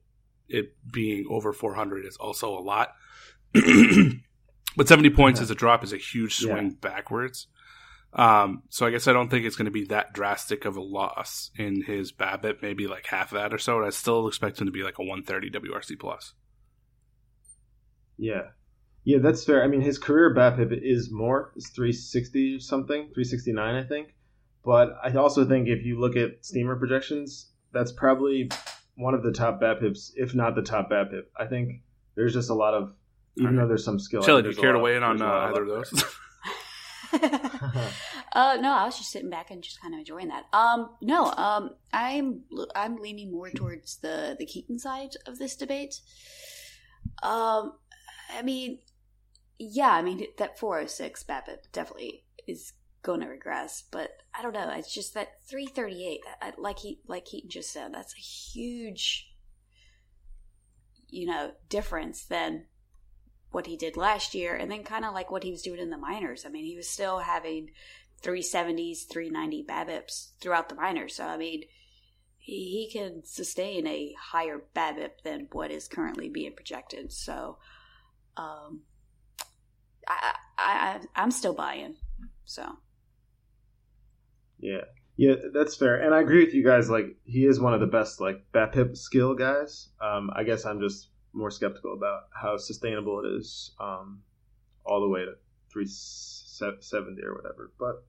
[0.48, 2.90] it being over 400 is also a lot.
[4.78, 5.44] but 70 points yeah.
[5.44, 6.90] as a drop is a huge swing yeah.
[6.90, 7.48] backwards.
[8.14, 10.82] Um, so I guess I don't think it's going to be that drastic of a
[10.82, 13.84] loss in his BABIP, maybe like half of that or so.
[13.84, 16.34] I still expect him to be like a 130 WRC plus.
[18.18, 18.44] Yeah.
[19.04, 19.64] Yeah, that's fair.
[19.64, 21.52] I mean, his career BABIP is more.
[21.56, 24.14] It's 360 something, 369, I think.
[24.64, 28.50] But I also think if you look at steamer projections, that's probably
[28.96, 31.24] one of the top BABIPs, if not the top BABIP.
[31.40, 31.84] I think
[32.16, 32.94] there's just a lot of,
[33.38, 33.62] even right.
[33.62, 34.22] though there's some skill.
[34.22, 36.04] Shelly, do you care to weigh in on uh, either of those?
[37.14, 40.46] uh, no, I was just sitting back and just kind of enjoying that.
[40.54, 42.42] Um, no, um, I'm
[42.76, 46.02] I'm leaning more towards the the Keaton side of this debate.
[47.24, 47.74] Um,
[48.36, 48.80] I mean,
[49.58, 52.74] yeah, I mean that 406 BABIP definitely is
[53.04, 54.70] going to regress, but I don't know.
[54.72, 56.22] It's just that 338,
[56.58, 59.32] like he like Keaton just said, that's a huge,
[61.10, 62.66] you know, difference than
[63.52, 65.90] what he did last year, and then kind of like what he was doing in
[65.90, 66.46] the minors.
[66.46, 67.72] I mean, he was still having
[68.22, 71.16] 370s, 390 BABIPs throughout the minors.
[71.16, 71.64] So I mean,
[72.48, 77.12] he, can sustain a higher BABIP than what is currently being projected.
[77.12, 77.58] So,
[78.38, 78.84] um,
[80.08, 81.96] I, I, I'm still buying.
[82.46, 82.66] So,
[84.60, 84.86] yeah,
[85.18, 86.90] yeah, that's fair, and I agree with you guys.
[86.90, 89.90] Like, he is one of the best like BABIP skill guys.
[90.02, 94.22] Um, I guess I'm just more skeptical about how sustainable it is, um,
[94.86, 95.34] all the way to
[95.72, 97.72] 370 or whatever.
[97.80, 98.04] But,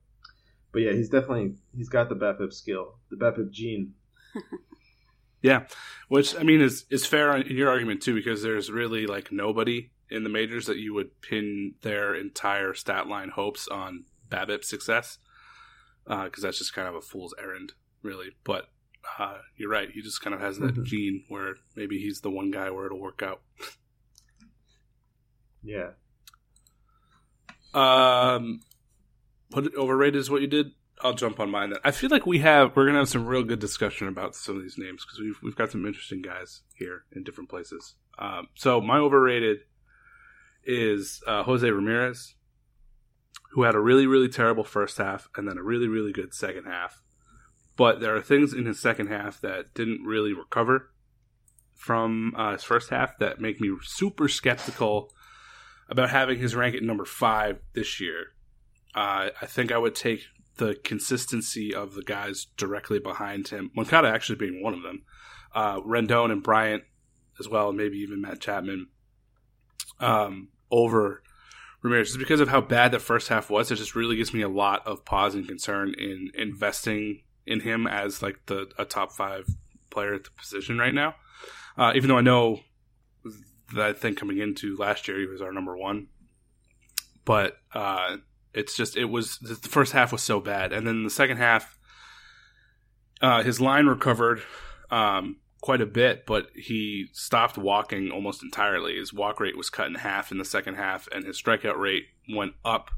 [0.71, 3.93] but yeah, he's definitely he's got the BABIP skill, the BABIP gene.
[5.41, 5.65] yeah,
[6.07, 9.91] which I mean is is fair in your argument too, because there's really like nobody
[10.09, 15.17] in the majors that you would pin their entire stat line hopes on BABIP success,
[16.05, 18.29] because uh, that's just kind of a fool's errand, really.
[18.43, 18.69] But
[19.17, 19.89] uh, you're right.
[19.91, 20.83] He just kind of has that mm-hmm.
[20.83, 23.41] gene where maybe he's the one guy where it'll work out.
[25.63, 25.91] yeah.
[27.73, 28.61] Um,
[29.51, 30.71] put it overrated is what you did.
[31.01, 31.69] I'll jump on mine.
[31.69, 34.57] Then I feel like we have we're gonna have some real good discussion about some
[34.57, 37.95] of these names because we've we've got some interesting guys here in different places.
[38.17, 39.59] Um, so my overrated
[40.65, 42.35] is uh, Jose Ramirez,
[43.51, 46.65] who had a really really terrible first half and then a really really good second
[46.65, 47.01] half.
[47.79, 50.91] But there are things in his second half that didn't really recover
[51.75, 55.13] from uh, his first half that make me super skeptical
[55.87, 58.33] about having his rank at number five this year.
[58.93, 60.25] Uh, I think I would take
[60.57, 65.03] the consistency of the guys directly behind him, Moncada actually being one of them,
[65.55, 66.83] uh, Rendon and Bryant
[67.39, 68.87] as well, maybe even Matt Chapman
[70.01, 71.23] um, over
[71.81, 72.09] Ramirez.
[72.09, 74.49] Just because of how bad the first half was, it just really gives me a
[74.49, 79.45] lot of pause and concern in investing in him as like the a top five
[79.89, 81.15] player at the position right now.
[81.77, 82.59] Uh, even though I know
[83.73, 86.07] that I think coming into last year he was our number one,
[87.25, 88.17] but uh,
[88.53, 91.77] it's just it was the first half was so bad, and then the second half,
[93.21, 94.41] uh, his line recovered
[94.91, 98.97] um, quite a bit, but he stopped walking almost entirely.
[98.97, 102.05] His walk rate was cut in half in the second half, and his strikeout rate
[102.29, 102.91] went up,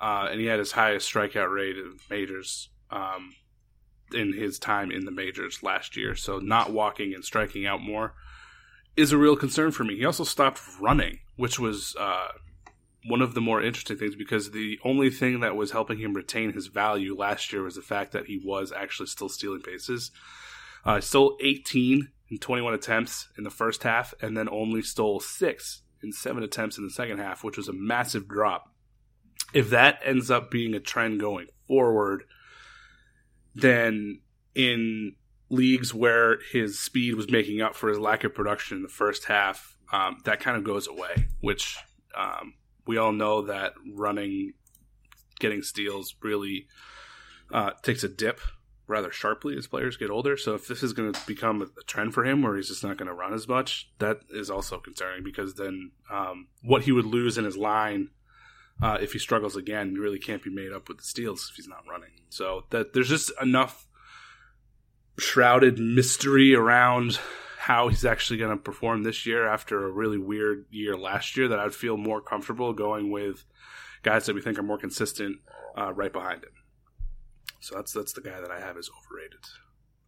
[0.00, 2.68] uh, and he had his highest strikeout rate in majors.
[2.90, 3.34] Um,
[4.14, 6.14] in his time in the majors last year.
[6.14, 8.14] So not walking and striking out more
[8.96, 9.96] is a real concern for me.
[9.96, 12.28] He also stopped running, which was uh,
[13.06, 16.52] one of the more interesting things because the only thing that was helping him retain
[16.52, 20.10] his value last year was the fact that he was actually still stealing bases.
[20.84, 25.82] Uh, stole 18 in 21 attempts in the first half, and then only stole six
[26.02, 28.72] in seven attempts in the second half, which was a massive drop.
[29.52, 32.24] If that ends up being a trend going forward,
[33.54, 34.20] then
[34.54, 35.14] in
[35.50, 39.26] leagues where his speed was making up for his lack of production in the first
[39.26, 41.76] half, um, that kind of goes away, which
[42.16, 42.54] um,
[42.86, 44.54] we all know that running,
[45.38, 46.66] getting steals really
[47.52, 48.40] uh, takes a dip
[48.86, 50.36] rather sharply as players get older.
[50.36, 52.96] So if this is going to become a trend for him where he's just not
[52.96, 57.06] going to run as much, that is also concerning because then um, what he would
[57.06, 58.08] lose in his line
[58.82, 61.56] uh, if he struggles again you really can't be made up with the steals if
[61.56, 62.10] he's not running.
[62.28, 63.86] So that there's just enough
[65.18, 67.18] shrouded mystery around
[67.58, 71.46] how he's actually going to perform this year after a really weird year last year
[71.46, 73.44] that I'd feel more comfortable going with
[74.02, 75.38] guys that we think are more consistent
[75.78, 76.50] uh, right behind him.
[77.60, 79.38] So that's that's the guy that I have is overrated.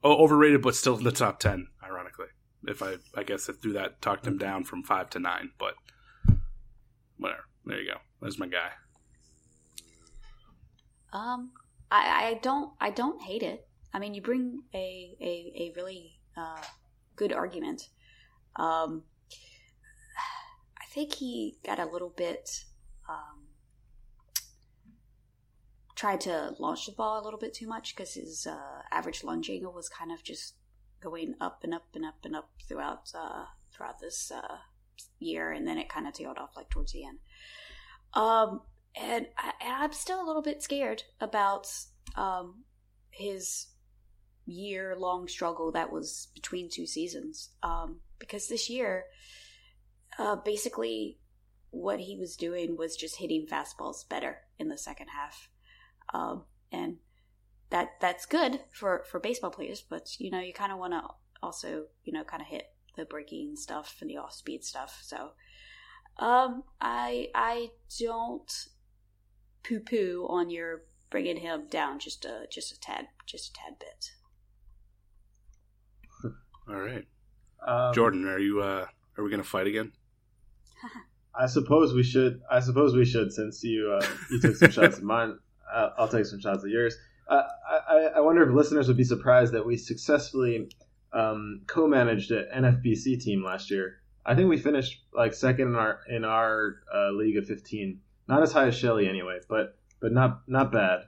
[0.02, 1.68] Oh, overrated, but still in the top ten.
[1.82, 2.26] Ironically,
[2.66, 5.74] if I I guess I threw that talked him down from five to nine, but
[7.16, 7.44] whatever.
[7.64, 7.98] There you go.
[8.24, 8.70] There's my guy.
[11.12, 11.50] Um,
[11.90, 13.68] I, I don't I don't hate it.
[13.92, 16.62] I mean, you bring a a, a really uh,
[17.16, 17.90] good argument.
[18.56, 19.02] Um,
[20.80, 22.64] I think he got a little bit
[23.10, 23.48] um,
[25.94, 29.50] tried to launch the ball a little bit too much because his uh, average launch
[29.50, 30.54] angle was kind of just
[31.02, 34.56] going up and up and up and up throughout uh, throughout this uh,
[35.18, 37.18] year, and then it kind of tailed off like towards the end.
[38.14, 38.60] Um,
[38.94, 41.66] and I, am still a little bit scared about
[42.16, 42.64] um,
[43.10, 43.66] his
[44.46, 47.50] year long struggle that was between two seasons.
[47.62, 49.04] Um, because this year,
[50.18, 51.18] uh, basically,
[51.70, 55.48] what he was doing was just hitting fastballs better in the second half.
[56.12, 56.98] Um, and
[57.70, 61.02] that that's good for, for baseball players, but you know, you kind of want to
[61.42, 65.00] also, you know, kind of hit the breaking stuff and the off speed stuff.
[65.02, 65.30] So,
[66.18, 68.50] um, I I don't
[69.62, 73.78] poo poo on your bringing him down just a just a tad just a tad
[73.78, 74.10] bit.
[76.68, 77.04] All right,
[77.66, 78.86] Um, Jordan, are you uh
[79.16, 79.92] are we gonna fight again?
[81.38, 82.40] I suppose we should.
[82.50, 85.38] I suppose we should, since you uh, you took some shots at mine.
[85.74, 86.94] Uh, I'll take some shots at yours.
[87.26, 87.42] Uh,
[87.88, 90.68] I, I wonder if listeners would be surprised that we successfully
[91.12, 93.96] um, co-managed an NFBC team last year.
[94.26, 98.00] I think we finished like second in our in our uh, league of fifteen.
[98.26, 101.00] Not as high as Shelly anyway, but but not not bad.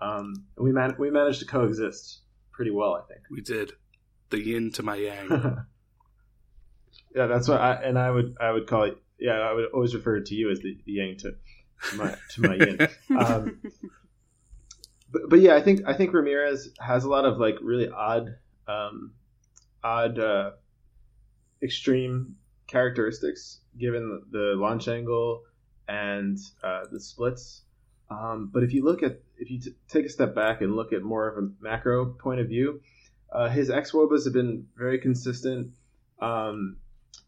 [0.00, 2.22] Um, we man- we managed to coexist
[2.52, 3.20] pretty well, I think.
[3.30, 3.72] We did
[4.30, 5.28] the yin to my yang.
[7.14, 8.96] yeah, that's what I and I would I would call it.
[9.18, 11.34] Yeah, I would always refer to you as the, the yang to,
[11.90, 12.88] to my to my yin.
[13.16, 13.62] Um,
[15.12, 18.34] but, but yeah, I think I think Ramirez has a lot of like really odd,
[18.66, 19.12] um,
[19.84, 20.50] odd, uh,
[21.62, 22.34] extreme
[22.66, 25.42] characteristics given the launch angle
[25.88, 27.62] and uh, the splits.
[28.10, 30.92] Um, but if you look at if you t- take a step back and look
[30.92, 32.80] at more of a macro point of view,
[33.32, 35.72] uh, his xwOBAs have been very consistent.
[36.20, 36.76] Um,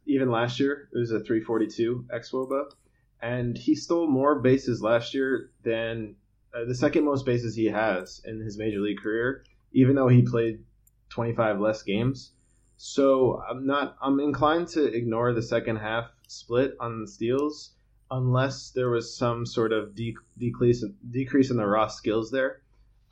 [0.07, 2.71] even last year, it was a 342 xwOBA,
[3.21, 6.15] and he stole more bases last year than
[6.55, 10.23] uh, the second most bases he has in his major league career, even though he
[10.23, 10.65] played
[11.11, 12.33] 25 less games.
[12.77, 13.97] So I'm not.
[14.01, 17.73] I'm inclined to ignore the second half split on the steals
[18.11, 22.61] unless there was some sort of de- decrease decrease in the raw skills there.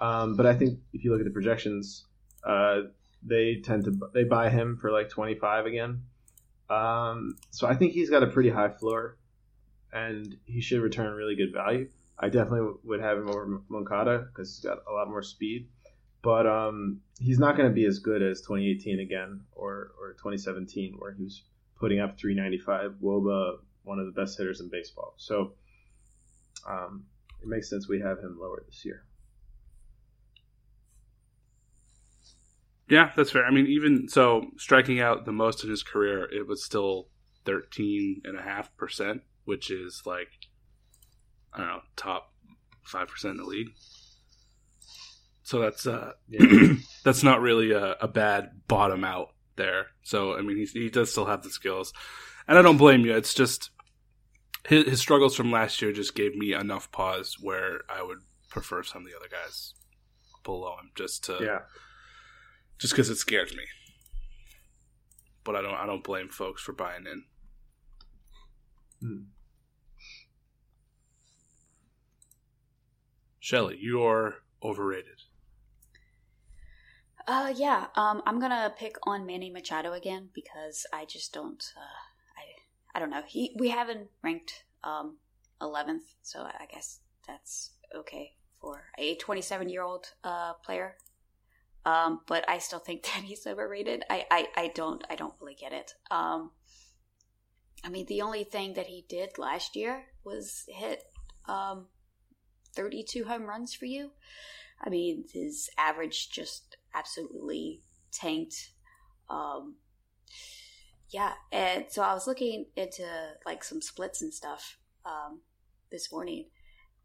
[0.00, 2.04] Um, but I think if you look at the projections,
[2.44, 2.82] uh,
[3.22, 6.02] they tend to they buy him for like 25 again.
[6.68, 9.16] Um, so I think he's got a pretty high floor,
[9.92, 11.88] and he should return really good value.
[12.18, 15.68] I definitely would have him over Moncada because he's got a lot more speed,
[16.24, 20.96] but um, he's not going to be as good as 2018 again or or 2017
[20.98, 21.42] where he was
[21.78, 22.94] putting up 395.
[23.02, 25.14] Woba, one of the best hitters in baseball.
[25.18, 25.52] So
[26.66, 27.04] um,
[27.42, 29.04] it makes sense we have him lower this year.
[32.88, 33.44] Yeah, that's fair.
[33.44, 37.08] I mean, even so, striking out the most in his career, it was still
[37.46, 40.28] 13.5%, which is like,
[41.52, 42.32] I don't know, top
[42.92, 43.68] 5% in the league.
[45.44, 46.72] So that's uh, yeah.
[47.04, 49.88] that's not really a, a, bad bottom out there.
[50.02, 51.92] So I mean, he he does still have the skills,
[52.48, 53.14] and I don't blame you.
[53.14, 53.70] It's just
[54.66, 58.82] his, his struggles from last year just gave me enough pause where I would prefer
[58.82, 59.74] some of the other guys
[60.44, 61.58] below him, just to yeah
[62.78, 63.64] just because it scares me.
[65.44, 67.24] But I don't I don't blame folks for buying in.
[69.00, 69.22] Hmm.
[73.40, 75.20] Shelly, you're overrated.
[77.26, 77.86] Uh, yeah.
[77.96, 81.62] Um, I'm gonna pick on Manny Machado again because I just don't.
[81.76, 81.80] Uh,
[82.36, 83.22] I I don't know.
[83.26, 85.16] He we haven't ranked um
[85.60, 90.96] 11th, so I guess that's okay for a 27 year old uh player
[91.86, 94.04] um, but I still think that he's overrated.
[94.08, 95.94] I, I, I don't I don't really get it.
[96.10, 96.50] Um,
[97.84, 101.02] I mean, the only thing that he did last year was hit
[101.46, 101.86] um,
[102.74, 104.10] 32 home runs for you.
[104.82, 107.80] I mean, his average just absolutely
[108.12, 108.70] tanked.
[109.28, 109.76] Um,
[111.10, 113.06] yeah, and so I was looking into
[113.46, 115.40] like some splits and stuff um,
[115.90, 116.46] this morning,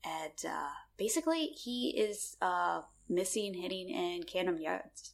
[0.04, 5.14] and uh, basically he is uh, missing hitting in Camden Yards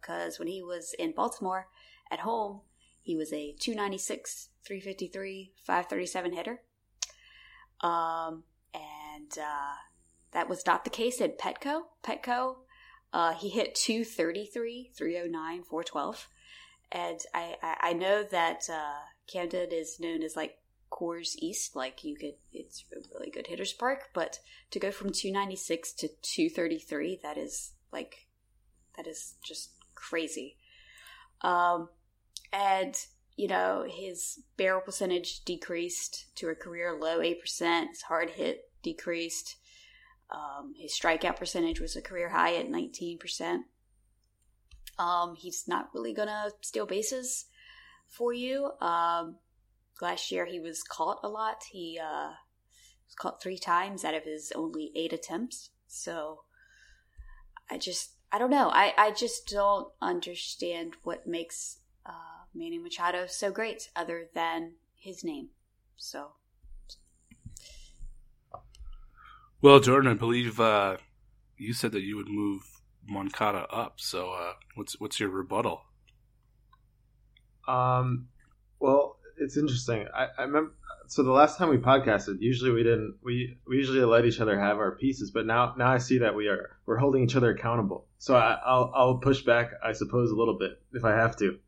[0.00, 1.68] because uh, when he was in Baltimore
[2.10, 2.60] at home,
[3.02, 6.60] he was a 296, 353, 537 hitter.
[7.80, 8.44] Um,
[8.74, 9.76] and uh,
[10.32, 11.82] that was not the case at Petco.
[12.02, 12.56] Petco,
[13.12, 16.28] uh, he hit 233, 309, 412.
[16.90, 20.58] And I, I, I know that uh, Camden is known as like
[20.90, 24.10] Coors East, like you could, it's a really good hitter's park.
[24.14, 24.40] But
[24.70, 28.26] to go from 296 to 233, that is like,
[28.96, 30.56] that is just crazy.
[31.42, 31.88] Um,
[32.52, 32.96] and
[33.36, 37.90] you know his barrel percentage decreased to a career low eight percent.
[37.90, 39.56] His hard hit decreased.
[40.30, 43.66] Um, his strikeout percentage was a career high at nineteen percent.
[44.98, 47.46] Um, he's not really gonna steal bases
[48.08, 48.72] for you.
[48.80, 49.36] Um,
[50.00, 51.64] Last year he was caught a lot.
[51.72, 55.70] He uh, was caught three times out of his only eight attempts.
[55.88, 56.42] So
[57.68, 58.70] I just, I don't know.
[58.70, 65.24] I, I just don't understand what makes uh, Manny Machado so great other than his
[65.24, 65.48] name.
[65.96, 66.37] So.
[69.60, 70.98] Well, Jordan, I believe uh,
[71.56, 72.62] you said that you would move
[73.08, 73.94] Moncada up.
[73.96, 75.82] So, uh, what's what's your rebuttal?
[77.66, 78.28] Um,
[78.78, 80.06] well, it's interesting.
[80.14, 80.74] I, I remember.
[81.08, 83.16] So the last time we podcasted, usually we didn't.
[83.24, 86.36] We we usually let each other have our pieces, but now now I see that
[86.36, 88.06] we are we're holding each other accountable.
[88.18, 91.58] So I, will I'll push back, I suppose, a little bit if I have to.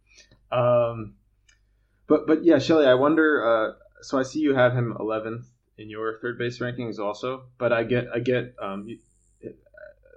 [0.52, 1.14] Um,
[2.06, 3.44] but but yeah, Shelly, I wonder.
[3.44, 3.72] Uh,
[4.02, 5.44] so I see you have him 11th
[5.80, 8.86] in your third base rankings also, but I get I get um,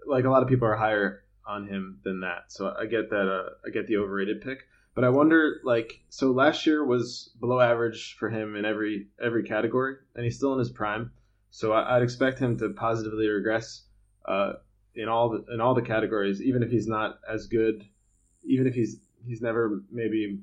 [0.05, 2.51] like a lot of people are higher on him than that.
[2.51, 3.27] So I get that.
[3.29, 4.59] Uh, I get the overrated pick.
[4.95, 9.43] But I wonder, like, so last year was below average for him in every every
[9.43, 11.11] category, and he's still in his prime.
[11.49, 13.83] So I, would expect him to positively regress
[14.25, 14.53] uh,
[14.95, 17.83] in all the in all the categories, even if he's not as good,
[18.43, 20.39] even if he's he's never maybe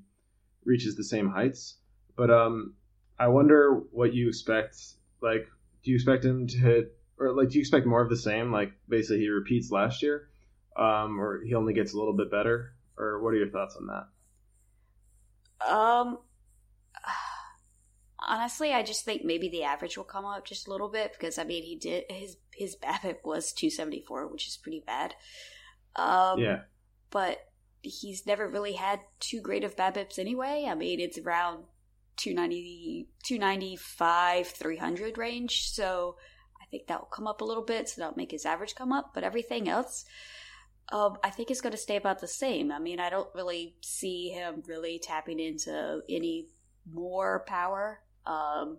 [0.64, 1.76] reaches the same heights.
[2.16, 2.74] But um,
[3.18, 4.76] I wonder what you expect.
[5.22, 5.46] Like,
[5.82, 8.52] do you expect him to hit, or like, do you expect more of the same?
[8.52, 10.28] Like, basically, he repeats last year,
[10.76, 12.74] um, or he only gets a little bit better.
[12.98, 14.08] Or what are your thoughts on that?
[15.66, 16.18] Um,
[18.30, 21.38] honestly, I just think maybe the average will come up just a little bit because
[21.38, 25.14] I mean he did his his BABIP was two seventy four, which is pretty bad.
[25.96, 26.60] Um, yeah,
[27.10, 27.38] but
[27.82, 30.66] he's never really had too great of BABIPs anyway.
[30.68, 31.64] I mean, it's around
[32.16, 35.70] 290, 295, 300 range.
[35.70, 36.16] So
[36.60, 37.88] I think that will come up a little bit.
[37.88, 39.12] So that'll make his average come up.
[39.14, 40.04] But everything else,
[40.90, 42.72] um, I think it's going to stay about the same.
[42.72, 46.46] I mean, I don't really see him really tapping into any
[46.90, 48.00] more power.
[48.26, 48.78] Um,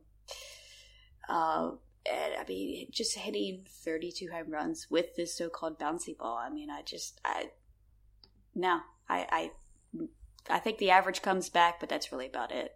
[1.30, 1.72] uh,
[2.10, 6.38] and I mean, just hitting 32 home runs with this so-called bouncy ball.
[6.38, 7.52] I mean, I just, I,
[8.56, 9.52] no, I, I
[10.50, 12.76] I think the average comes back, but that's really about it.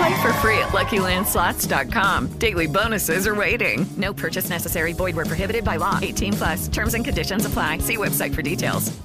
[0.00, 2.28] Play for free at LuckyLandSlots.com.
[2.38, 3.84] Daily bonuses are waiting.
[3.98, 4.94] No purchase necessary.
[4.94, 5.98] Void were prohibited by law.
[6.00, 6.68] 18 plus.
[6.68, 7.78] Terms and conditions apply.
[7.78, 8.98] See website for details.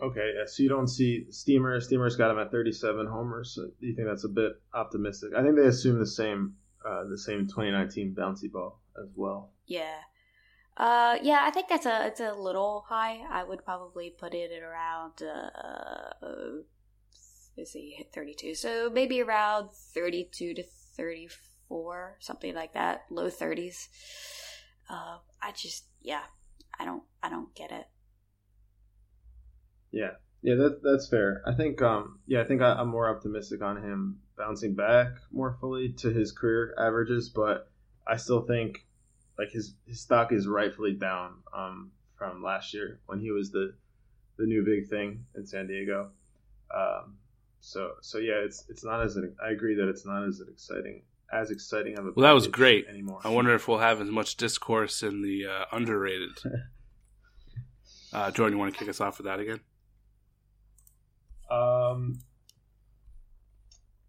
[0.00, 1.80] Okay, so you don't see Steamer.
[1.80, 3.56] Steamer's got him at 37 homers.
[3.56, 5.30] So do you think that's a bit optimistic?
[5.36, 6.54] I think they assume the same,
[6.86, 9.50] uh, the same 2019 bouncy ball as well.
[9.66, 9.96] Yeah.
[10.76, 13.20] Uh, yeah, I think that's a it's a little high.
[13.28, 16.62] I would probably put it at around uh,
[17.56, 20.62] let's see, hit thirty two, so maybe around thirty two to
[20.96, 21.28] thirty
[21.68, 23.88] four, something like that, low thirties.
[24.88, 26.22] Uh, I just yeah,
[26.78, 27.86] I don't I don't get it.
[29.90, 31.42] Yeah, yeah, that that's fair.
[31.46, 35.56] I think um yeah, I think I, I'm more optimistic on him bouncing back more
[35.60, 37.70] fully to his career averages, but
[38.06, 38.86] I still think
[39.38, 43.74] like his his stock is rightfully down um, from last year when he was the
[44.36, 46.10] the new big thing in San Diego.
[46.74, 47.16] Um,
[47.64, 50.48] so so yeah, it's it's not as an, I agree that it's not as an
[50.52, 51.02] exciting
[51.32, 53.20] as exciting of a well that was great anymore.
[53.24, 56.38] I wonder if we'll have as much discourse in the uh, underrated.
[58.12, 59.60] uh, Jordan, you want to kick us off with that again?
[61.50, 62.18] Um.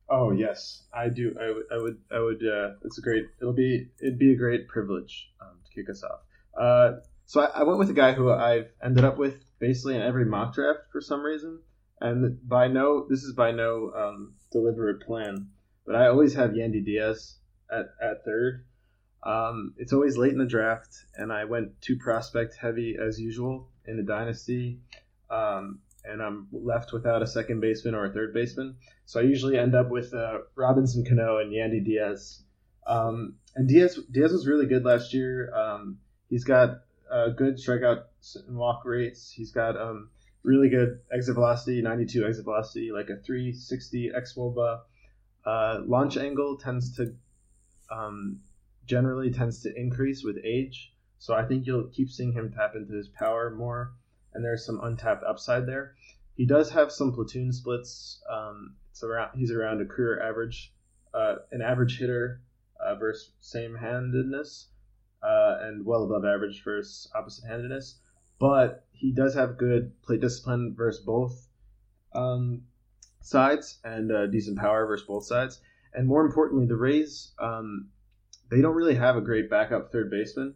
[0.10, 1.34] Oh yes, I do.
[1.42, 1.64] I would.
[1.72, 1.98] I would.
[2.12, 2.44] I would.
[2.46, 3.24] Uh, it's a great.
[3.40, 3.88] It'll be.
[4.02, 6.20] It'd be a great privilege um, to kick us off.
[6.62, 10.02] Uh, so I, I, went with a guy who I've ended up with basically in
[10.02, 11.60] every mock draft for some reason,
[12.02, 13.06] and by no.
[13.10, 15.50] This is by no um, deliberate plan,
[15.86, 17.36] but I always have Yandy Diaz
[17.72, 18.66] at at third.
[19.24, 23.70] Um, it's always late in the draft, and I went too prospect heavy as usual
[23.86, 24.80] in the dynasty.
[25.30, 28.76] Um, and I'm left without a second baseman or a third baseman.
[29.06, 32.44] So I usually end up with uh, Robinson Cano and Yandy Diaz.
[32.86, 35.54] Um, and Diaz Diaz was really good last year.
[35.56, 35.98] Um,
[36.30, 36.82] he's got
[37.12, 38.04] uh, good strikeout
[38.48, 39.32] and walk rates.
[39.32, 40.10] He's got um,
[40.46, 44.80] really good exit velocity, 92 exit velocity, like a 360 xwOBA.
[45.46, 47.14] Uh, launch angle tends to
[47.92, 48.40] um,
[48.86, 50.94] generally tends to increase with age.
[51.20, 53.94] So I think you'll keep seeing him tap into his power more
[54.36, 55.96] and there's some untapped upside there.
[56.36, 58.22] He does have some platoon splits.
[58.30, 60.74] Um, it's around he's around a career average,
[61.14, 62.42] uh, an average hitter
[62.80, 64.68] uh, versus same handedness,
[65.24, 68.00] uh, and well above average versus opposite handedness.
[68.40, 71.48] But he does have good plate discipline versus both
[72.14, 72.64] um,
[73.22, 75.62] sides and uh, decent power versus both sides.
[75.94, 77.90] And more importantly, the Rays um,
[78.50, 80.56] they don't really have a great backup third baseman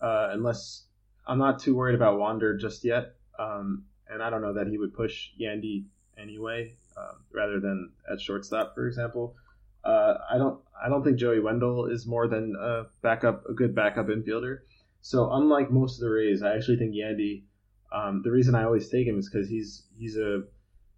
[0.00, 0.84] uh, unless
[1.26, 3.14] I'm not too worried about Wander just yet.
[3.38, 5.84] Um, and I don't know that he would push Yandy
[6.16, 9.36] anyway, uh, rather than at shortstop, for example.
[9.84, 13.74] Uh, I don't I don't think Joey Wendle is more than a backup a good
[13.74, 14.60] backup infielder.
[15.06, 17.44] So unlike most of the Rays, I actually think Yandy.
[17.92, 20.42] Um, the reason I always take him is because he's he's a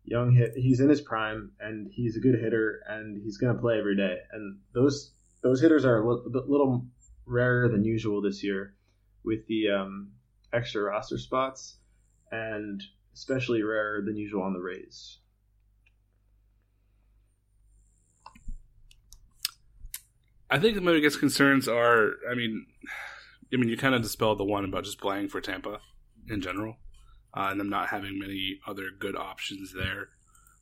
[0.03, 0.55] young hit.
[0.57, 3.97] He's in his prime and he's a good hitter and he's going to play every
[3.99, 4.17] day.
[4.33, 6.87] And those those hitters are a little, little
[7.27, 8.73] rarer than usual this year
[9.25, 10.13] with the um,
[10.55, 11.77] extra roster spots
[12.33, 12.83] and
[13.13, 15.19] especially rarer than usual on the Rays.
[20.51, 22.65] I think the biggest concerns are, I mean,
[23.53, 25.81] I mean, you kind of dispelled the one about just playing for Tampa
[26.29, 26.77] in general,
[27.35, 30.09] uh, and them not having many other good options there.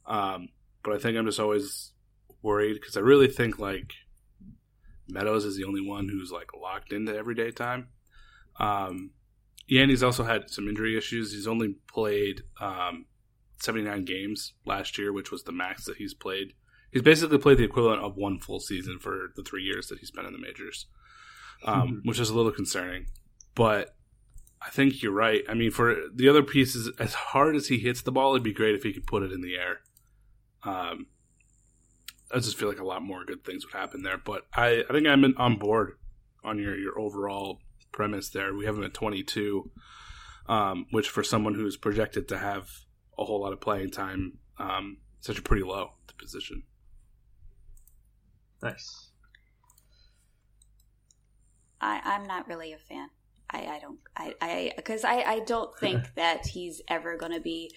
[0.06, 0.48] Um,
[0.82, 1.92] but I think I'm just always
[2.42, 3.92] worried because I really think like
[5.08, 7.88] Meadows is the only one who's like locked into everyday time.
[8.58, 9.10] Um,
[9.70, 11.32] Yandy's also had some injury issues.
[11.32, 13.06] He's only played um,
[13.60, 16.52] 79 games last year, which was the max that he's played.
[16.92, 20.10] He's basically played the equivalent of one full season for the three years that he's
[20.10, 20.86] been in the majors,
[21.64, 22.08] um, mm-hmm.
[22.08, 23.06] which is a little concerning.
[23.54, 23.94] But
[24.60, 25.42] I think you're right.
[25.48, 28.52] I mean, for the other pieces, as hard as he hits the ball, it'd be
[28.52, 29.80] great if he could put it in the air.
[30.64, 31.06] Um,
[32.32, 34.18] I just feel like a lot more good things would happen there.
[34.18, 35.92] But I, I think I'm in, on board
[36.42, 37.60] on your, your overall
[37.92, 38.54] premise there.
[38.54, 39.70] We have him at 22,
[40.48, 42.68] um, which for someone who's projected to have
[43.18, 46.62] a whole lot of playing time, um, such a pretty low position.
[48.62, 49.10] Nice.
[51.80, 53.08] I, I'm not really a fan.
[53.48, 57.40] I, I don't I I because I, I don't think that he's ever going to
[57.40, 57.70] be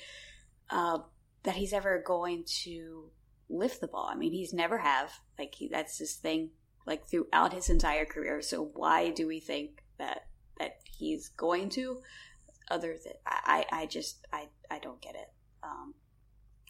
[0.70, 1.00] uh,
[1.44, 3.10] that he's ever going to
[3.50, 4.08] lift the ball.
[4.12, 6.52] I mean, he's never have like he, that's his thing
[6.86, 8.42] like throughout his entire career.
[8.42, 10.28] So why do we think that
[10.58, 12.02] that he's going to?
[12.72, 15.32] Other than I I just I I don't get it.
[15.64, 15.94] Um,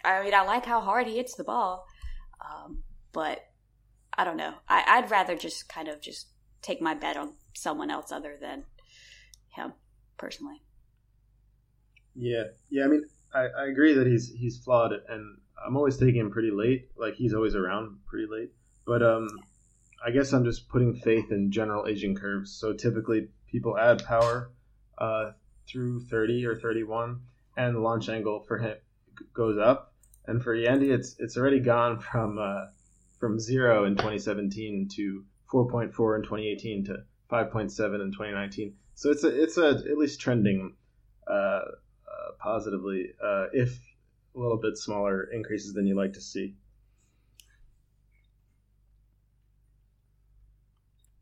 [0.04, 1.86] I mean, I like how hard he hits the ball,
[2.44, 3.40] um, but
[4.18, 4.54] I don't know.
[4.68, 6.28] I, I'd rather just kind of just
[6.62, 8.64] take my bet on someone else other than
[9.50, 9.74] him
[10.18, 10.62] personally.
[12.16, 12.86] Yeah, yeah.
[12.86, 16.52] I mean, I, I agree that he's he's flawed, and I'm always taking him pretty
[16.52, 16.90] late.
[16.98, 18.52] Like he's always around pretty late.
[18.86, 19.30] But um,
[20.06, 22.52] I guess I'm just putting faith in general aging curves.
[22.52, 24.52] So typically, people add power
[24.98, 25.32] uh,
[25.68, 27.22] through 30 or 31,
[27.58, 28.78] and the launch angle for him
[29.34, 29.94] goes up.
[30.26, 32.66] And for Yandy, it's it's already gone from uh,
[33.20, 37.62] from zero in 2017 to 4.4 in 2018 to 5.7
[38.02, 38.74] in 2019.
[38.96, 40.76] So it's a, it's a, at least trending
[41.28, 41.62] uh, uh,
[42.40, 43.80] positively, uh, if
[44.36, 46.56] a little bit smaller increases than you like to see.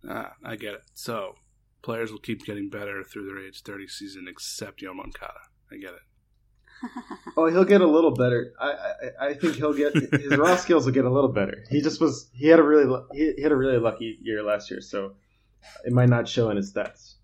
[0.09, 0.83] Ah, I get it.
[0.93, 1.35] So
[1.81, 5.39] players will keep getting better through their age 30 season, except Yoan Moncada.
[5.71, 6.06] I get it.
[7.37, 8.53] oh, he'll get a little better.
[8.59, 11.63] I, I, I think he'll get his raw skills will get a little better.
[11.69, 14.81] He just was he had a really he had a really lucky year last year,
[14.81, 15.13] so
[15.85, 17.15] it might not show in his stats.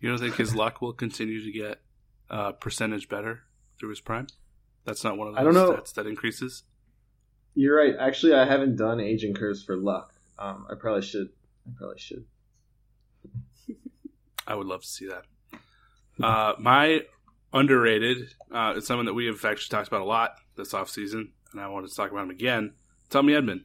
[0.00, 1.80] You don't think his luck will continue to get
[2.28, 3.42] uh, percentage better
[3.78, 4.26] through his prime?
[4.84, 5.72] That's not one of those I don't know.
[5.72, 6.64] stats that increases.
[7.54, 7.94] You're right.
[7.98, 10.12] Actually, I haven't done aging curves for luck.
[10.38, 11.28] Um, I probably should.
[11.66, 12.24] I probably should.
[14.46, 15.24] I would love to see that.
[16.22, 17.02] Uh, my
[17.52, 18.34] underrated.
[18.50, 21.68] Uh, it's someone that we have actually talked about a lot this offseason, and I
[21.68, 22.74] wanted to talk about him again.
[23.10, 23.64] Tommy Edman.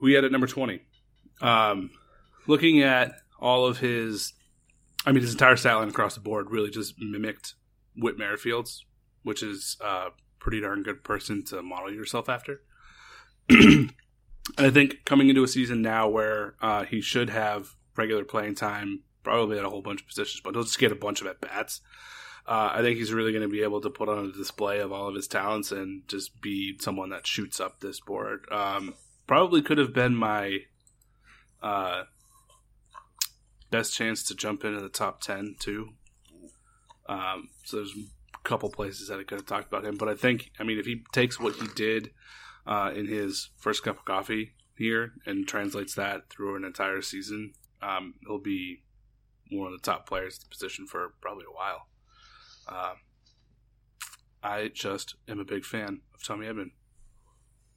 [0.00, 0.80] We had at number 20.
[1.40, 1.90] Um,
[2.46, 4.32] looking at all of his,
[5.06, 7.54] I mean, his entire stat line across the board really just mimicked
[7.96, 8.84] Whit Merrifield's,
[9.22, 10.08] which is a
[10.38, 12.60] pretty darn good person to model yourself after.
[13.48, 13.92] And
[14.58, 19.02] I think coming into a season now where uh, he should have regular playing time,
[19.22, 21.40] probably at a whole bunch of positions, but he'll just get a bunch of at
[21.40, 21.80] bats.
[22.46, 24.92] Uh, I think he's really going to be able to put on a display of
[24.92, 28.46] all of his talents and just be someone that shoots up this board.
[28.50, 28.94] Um,
[29.26, 30.58] probably could have been my
[31.62, 32.02] uh,
[33.70, 35.90] best chance to jump into the top 10, too.
[37.06, 39.96] Um, so there's a couple places that I could have talked about him.
[39.96, 42.10] But I think, I mean, if he takes what he did
[42.66, 47.54] uh, in his first cup of coffee here and translates that through an entire season,
[47.80, 48.82] um, he'll be
[49.50, 51.88] one of the top players at the position for probably a while.
[52.68, 52.94] Uh,
[54.42, 56.70] I just am a big fan of Tommy Edman.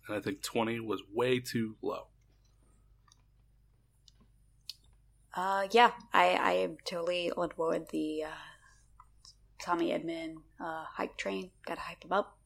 [0.07, 2.07] And I think 20 was way too low.
[5.33, 8.29] Uh, yeah, I, I am totally on board the uh,
[9.61, 11.51] Tommy Edman uh, hype train.
[11.65, 12.38] Gotta hype him up.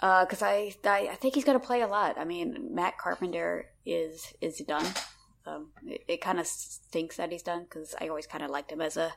[0.00, 2.18] Because uh, I, I, I think he's going to play a lot.
[2.18, 4.86] I mean, Matt Carpenter is is done.
[5.46, 8.70] Um, it, it kind of stinks that he's done because I always kind of liked
[8.70, 9.12] him as a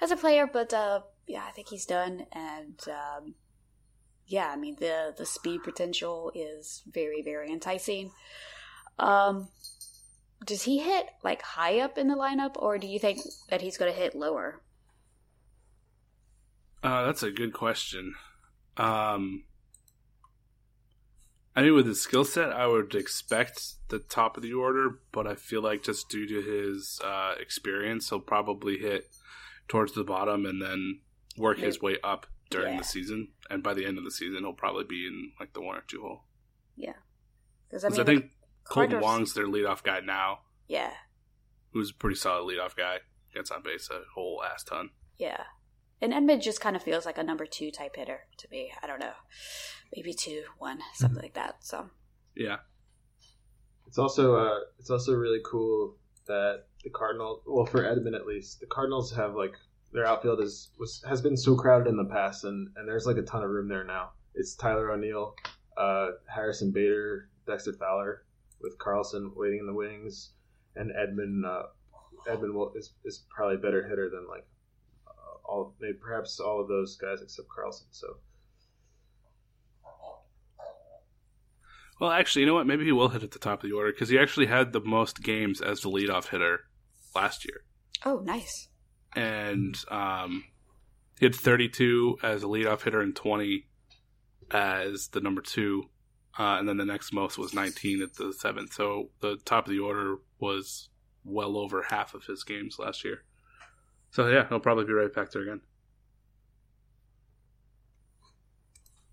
[0.00, 2.26] as a player, but uh, yeah, I think he's done.
[2.32, 3.34] And um,
[4.26, 8.12] yeah, I mean the the speed potential is very very enticing.
[8.98, 9.48] Um,
[10.44, 13.20] does he hit like high up in the lineup, or do you think
[13.50, 14.60] that he's going to hit lower?
[16.82, 18.14] Uh, that's a good question.
[18.76, 19.44] Um,
[21.56, 25.26] I mean, with his skill set, I would expect the top of the order, but
[25.26, 29.08] I feel like just due to his uh, experience, he'll probably hit
[29.66, 31.00] towards the bottom and then
[31.38, 32.80] work his way up during yeah.
[32.80, 33.28] the season.
[33.48, 35.84] And by the end of the season, he'll probably be in like the one or
[35.88, 36.24] two hole.
[36.76, 36.92] Yeah,
[37.68, 38.24] because I, mean, I, think
[38.68, 40.40] Kolten Wong's their leadoff guy now.
[40.68, 40.90] Yeah,
[41.72, 42.98] who's a pretty solid leadoff guy.
[43.34, 44.90] Gets on base a whole ass ton.
[45.16, 45.44] Yeah,
[46.06, 48.70] and Edman just kind of feels like a number two type hitter to me.
[48.82, 49.12] I don't know,
[49.94, 51.56] maybe two, one, something like that.
[51.64, 51.90] So
[52.36, 52.58] yeah,
[53.86, 55.96] it's also uh, it's also really cool
[56.28, 59.54] that the Cardinals, well, for Edman at least, the Cardinals have like
[59.92, 63.16] their outfield is was has been so crowded in the past, and and there's like
[63.16, 64.10] a ton of room there now.
[64.34, 65.34] It's Tyler O'Neill,
[65.76, 68.22] uh, Harrison Bader, Dexter Fowler,
[68.60, 70.34] with Carlson waiting in the wings,
[70.76, 71.44] and Edman.
[71.44, 71.66] Uh,
[72.28, 74.46] Edman will, is is probably a better hitter than like
[75.48, 77.86] all maybe perhaps all of those guys except Carlson.
[77.90, 78.16] So.
[82.00, 82.66] Well, actually, you know what?
[82.66, 84.80] Maybe he will hit at the top of the order because he actually had the
[84.80, 86.60] most games as the leadoff hitter
[87.14, 87.62] last year.
[88.04, 88.68] Oh, nice.
[89.14, 90.44] and um,
[91.18, 93.66] he had 32 as a leadoff hitter and 20
[94.50, 95.84] as the number two,
[96.38, 98.74] uh, and then the next most was 19 at the seventh.
[98.74, 100.90] So the top of the order was
[101.24, 103.24] well over half of his games last year.
[104.16, 105.60] So yeah, he'll probably be right back there again.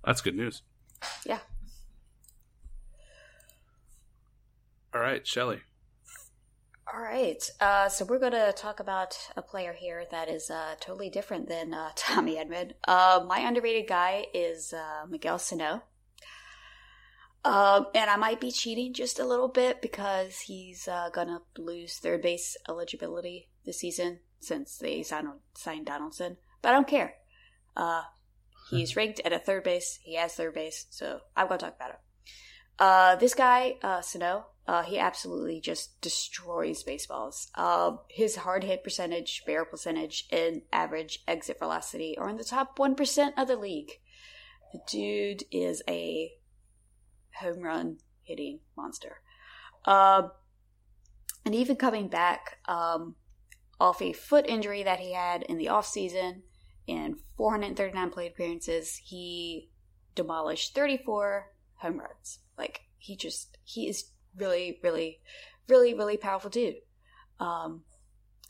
[0.05, 0.61] That's good news.
[1.25, 1.39] Yeah.
[4.95, 5.59] All right, Shelly.
[6.87, 7.43] All right.
[7.59, 11.49] Uh, so we're going to talk about a player here that is uh, totally different
[11.49, 12.71] than uh, Tommy Edman.
[12.87, 15.83] Uh, my underrated guy is uh, Miguel Sano.
[17.43, 21.41] Um, and I might be cheating just a little bit because he's uh, going to
[21.61, 26.37] lose third base eligibility this season since they signed, Donaldson.
[26.61, 27.15] But I don't care.
[28.69, 29.99] he's ranked at a third base.
[30.03, 30.85] He has third base.
[30.89, 33.19] So I'm going to talk about him.
[33.19, 37.49] this guy, Sano, uh, he absolutely just destroys baseballs.
[37.55, 42.77] Uh, his hard hit percentage, barrel percentage, and average exit velocity are in the top
[42.77, 43.91] 1% of the league.
[44.71, 46.31] The dude is a
[47.41, 49.17] home run hitting monster.
[49.83, 50.29] Uh,
[51.45, 53.15] and even coming back um,
[53.79, 56.41] off a foot injury that he had in the offseason
[56.87, 59.69] in 439 plate appearances, he
[60.15, 62.39] demolished 34 home runs.
[62.57, 65.19] Like, he just, he is really, really,
[65.67, 66.75] really, really powerful dude.
[67.39, 67.83] Um,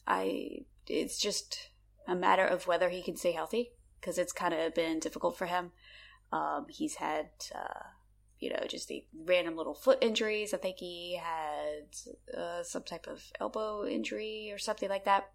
[0.07, 1.69] I it's just
[2.07, 5.45] a matter of whether he can stay healthy because it's kind of been difficult for
[5.45, 5.71] him.
[6.31, 7.83] Um, he's had uh,
[8.43, 10.53] you know just the random little foot injuries.
[10.53, 15.29] I think he had uh, some type of elbow injury or something like that,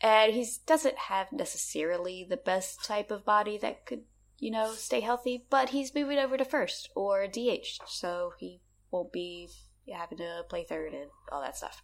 [0.00, 4.02] and he doesn't have necessarily the best type of body that could
[4.38, 5.44] you know stay healthy.
[5.50, 8.60] But he's moving over to first or DH, so he
[8.92, 9.48] won't be
[9.92, 11.82] having to play third and all that stuff.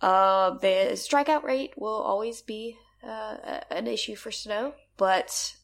[0.00, 5.54] Uh, the strikeout rate will always be uh, an issue for Sano, but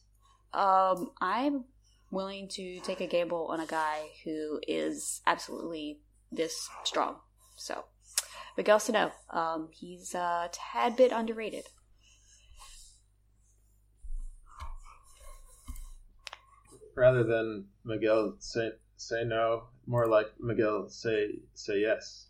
[0.53, 1.65] um, I'm
[2.13, 5.99] willing to take a gamble on a guy who is absolutely
[6.31, 7.17] this strong.
[7.55, 7.85] So,
[8.55, 11.65] Miguel Sano, um, he's a tad bit underrated.
[16.95, 22.27] Rather than Miguel say say no, more like Miguel say say yes.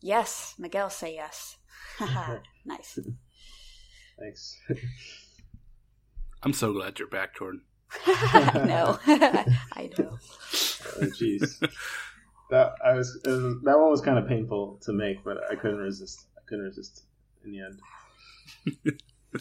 [0.00, 1.56] Yes, Miguel say yes.
[2.64, 2.98] nice.
[4.18, 4.60] Thanks.
[6.44, 7.62] I'm so glad you're back, Jordan.
[8.06, 10.18] no, I know.
[10.18, 11.58] Oh, jeez,
[12.50, 15.78] that I was, was, that one was kind of painful to make, but I couldn't
[15.78, 16.26] resist.
[16.36, 17.04] I couldn't resist
[17.44, 19.00] in the end.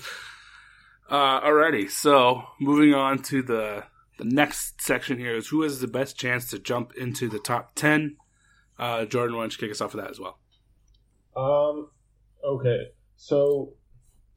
[1.09, 3.83] uh, alrighty, so moving on to the
[4.17, 7.75] the next section here is who has the best chance to jump into the top
[7.75, 8.17] 10.
[8.77, 10.39] Uh, Jordan, why don't you kick us off with that as well?
[11.35, 11.89] Um,
[12.43, 12.91] okay.
[13.15, 13.73] So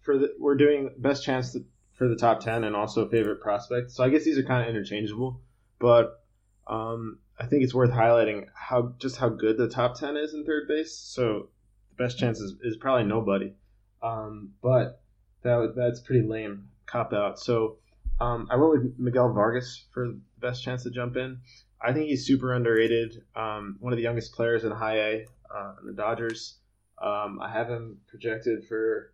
[0.03, 1.65] for the, we're doing best chance to,
[1.97, 3.91] for the top 10 and also favorite prospect.
[3.91, 5.41] So I guess these are kind of interchangeable,
[5.79, 6.23] but
[6.67, 10.45] um, I think it's worth highlighting how just how good the top 10 is in
[10.45, 10.95] third base.
[10.95, 11.49] So
[11.97, 13.55] the best chance is, is probably nobody.
[14.03, 15.01] Um, but
[15.43, 17.39] that that's pretty lame cop out.
[17.39, 17.79] So
[18.21, 21.39] um, I went with Miguel Vargas for the best chance to jump in.
[21.81, 23.23] I think he's super underrated.
[23.35, 26.57] Um, one of the youngest players in high A uh, in the Dodgers.
[27.03, 29.13] Um, I have him projected for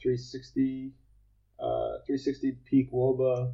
[0.00, 0.92] 360,
[1.60, 3.52] uh, 360 peak WOBA,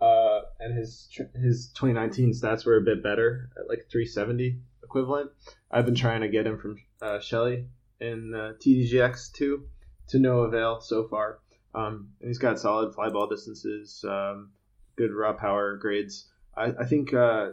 [0.00, 1.08] uh, and his
[1.40, 5.30] his 2019 stats were a bit better at like 370 equivalent.
[5.70, 7.66] I've been trying to get him from uh, Shelly
[8.00, 9.68] in uh, TDGX too,
[10.08, 11.38] to no avail so far.
[11.74, 14.50] Um, and he's got solid fly ball distances, um,
[14.96, 16.28] good raw power grades.
[16.56, 17.50] I, I think, uh,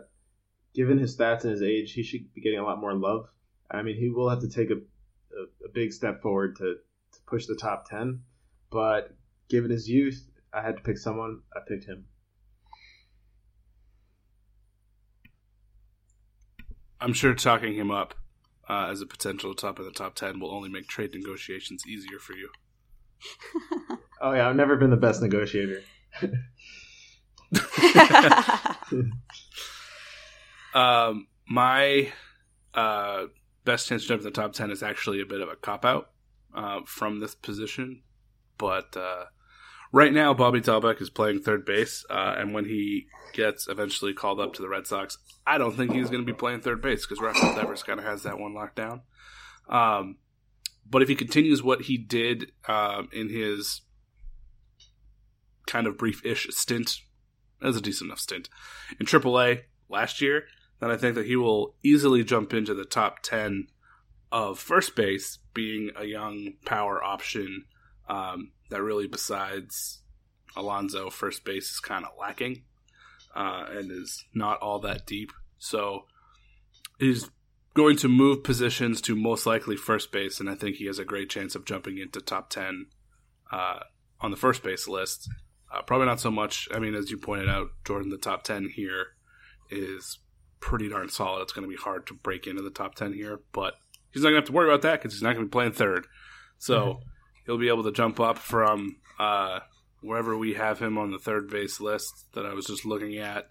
[0.73, 3.29] given his stats and his age, he should be getting a lot more love.
[3.71, 6.75] I mean, he will have to take a, a, a big step forward to,
[7.13, 8.21] to push the top 10.
[8.71, 9.15] But
[9.49, 11.41] given his youth, I had to pick someone.
[11.55, 12.05] I picked him.
[17.01, 18.13] I'm sure talking him up
[18.69, 22.19] uh, as a potential top of the top 10 will only make trade negotiations easier
[22.19, 22.49] for you.
[24.21, 25.81] Oh yeah, I've never been the best negotiator.
[30.73, 32.11] um, my
[32.73, 33.25] uh,
[33.63, 35.85] best chance to jump in the top ten is actually a bit of a cop
[35.85, 36.09] out
[36.53, 38.01] uh, from this position,
[38.57, 39.25] but uh,
[39.91, 44.39] right now Bobby Dalbec is playing third base, uh, and when he gets eventually called
[44.39, 47.05] up to the Red Sox, I don't think he's going to be playing third base
[47.05, 49.01] because Rafael Devers kind of has that one locked down.
[49.69, 50.17] Um,
[50.89, 53.81] but if he continues what he did um, in his
[55.67, 56.97] kind of brief-ish stint,
[57.61, 58.49] as a decent enough stint
[58.99, 60.45] in AAA last year,
[60.79, 63.67] then I think that he will easily jump into the top ten
[64.31, 67.65] of first base, being a young power option
[68.09, 70.01] um, that really, besides
[70.55, 72.63] Alonso, first base is kind of lacking
[73.35, 75.31] uh, and is not all that deep.
[75.59, 76.05] So
[76.99, 77.29] he's
[77.75, 81.05] going to move positions to most likely first base, and I think he has a
[81.05, 82.87] great chance of jumping into top 10
[83.51, 83.79] uh,
[84.19, 85.29] on the first base list.
[85.71, 86.67] Uh, probably not so much.
[86.73, 89.07] I mean, as you pointed out, Jordan, the top 10 here
[89.69, 90.17] is
[90.59, 91.43] pretty darn solid.
[91.43, 93.75] It's going to be hard to break into the top 10 here, but
[94.11, 95.51] he's not going to have to worry about that because he's not going to be
[95.51, 96.07] playing third.
[96.57, 97.09] So mm-hmm.
[97.45, 99.59] He'll be able to jump up from uh,
[100.01, 103.49] wherever we have him on the third base list that I was just looking at.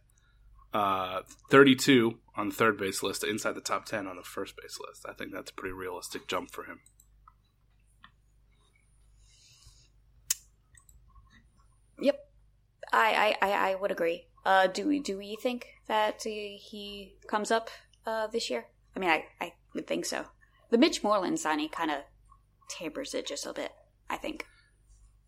[0.73, 4.79] Uh, 32 on the third base list inside the top 10 on the first base
[4.87, 5.07] list.
[5.09, 6.81] I think that's a pretty realistic jump for him.
[12.01, 12.17] Yep,
[12.93, 14.27] I I, I I would agree.
[14.45, 17.71] Uh, do we do we think that he comes up
[18.07, 18.67] uh, this year?
[18.95, 20.27] I mean, I, I would think so.
[20.71, 21.99] The Mitch Moreland signing kind of
[22.69, 23.73] tampers it just a bit.
[24.11, 24.47] I think.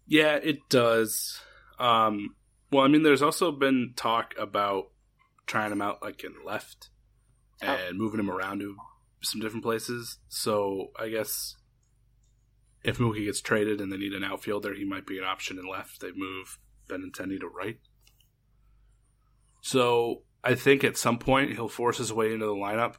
[0.07, 1.41] Yeah, it does.
[1.79, 2.35] Um,
[2.71, 4.91] well, I mean, there's also been talk about
[5.47, 6.91] trying him out like in left
[7.63, 7.67] oh.
[7.67, 8.77] and moving him around to
[9.23, 10.19] some different places.
[10.29, 11.57] So I guess
[12.83, 15.69] if Mookie gets traded and they need an outfielder, he might be an option in
[15.69, 16.01] left.
[16.01, 16.59] They move
[16.89, 17.79] Benintendi to right.
[19.61, 22.95] So I think at some point he'll force his way into the lineup.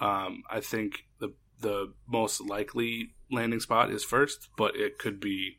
[0.00, 5.58] Um, I think the the most likely landing spot is first, but it could be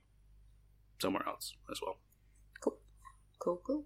[1.02, 1.98] somewhere else as well.
[2.60, 2.78] Cool,
[3.40, 3.86] cool, cool.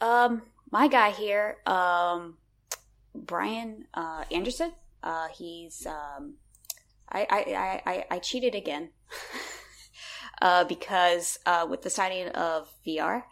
[0.00, 2.36] Um, my guy here, um,
[3.14, 4.72] Brian uh, Anderson.
[5.02, 6.34] Uh, he's um,
[7.10, 8.90] I, I, I, I cheated again
[10.42, 13.22] uh, because uh, with the signing of VR,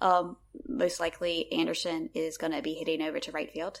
[0.00, 0.36] um,
[0.68, 3.80] most likely Anderson is going to be hitting over to right field.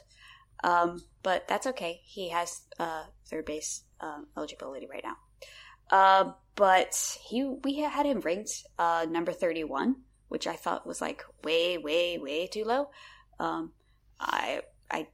[0.64, 2.00] Um, but that's okay.
[2.04, 5.16] He has uh, third base um, eligibility right now.
[5.90, 9.96] Uh, but he we had him ranked uh, number 31,
[10.28, 12.90] which I thought was like way, way, way too low.
[13.38, 13.72] Um,
[14.18, 15.08] I I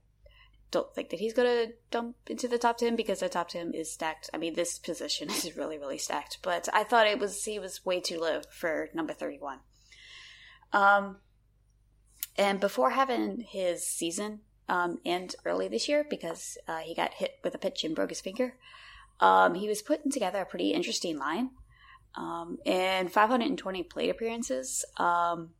[0.72, 3.92] don't think that he's to dump into the top 10 because the top 10 is
[3.92, 4.30] stacked.
[4.34, 7.84] I mean, this position is really, really stacked, but I thought it was, he was
[7.84, 9.58] way too low for number 31.
[10.72, 11.18] Um,
[12.36, 17.38] and before having his season um, end early this year because uh, he got hit
[17.42, 18.54] with a pitch and broke his finger,
[19.20, 21.50] um, he was putting together a pretty interesting line.
[22.14, 25.50] Um, in 520 plate appearances, um,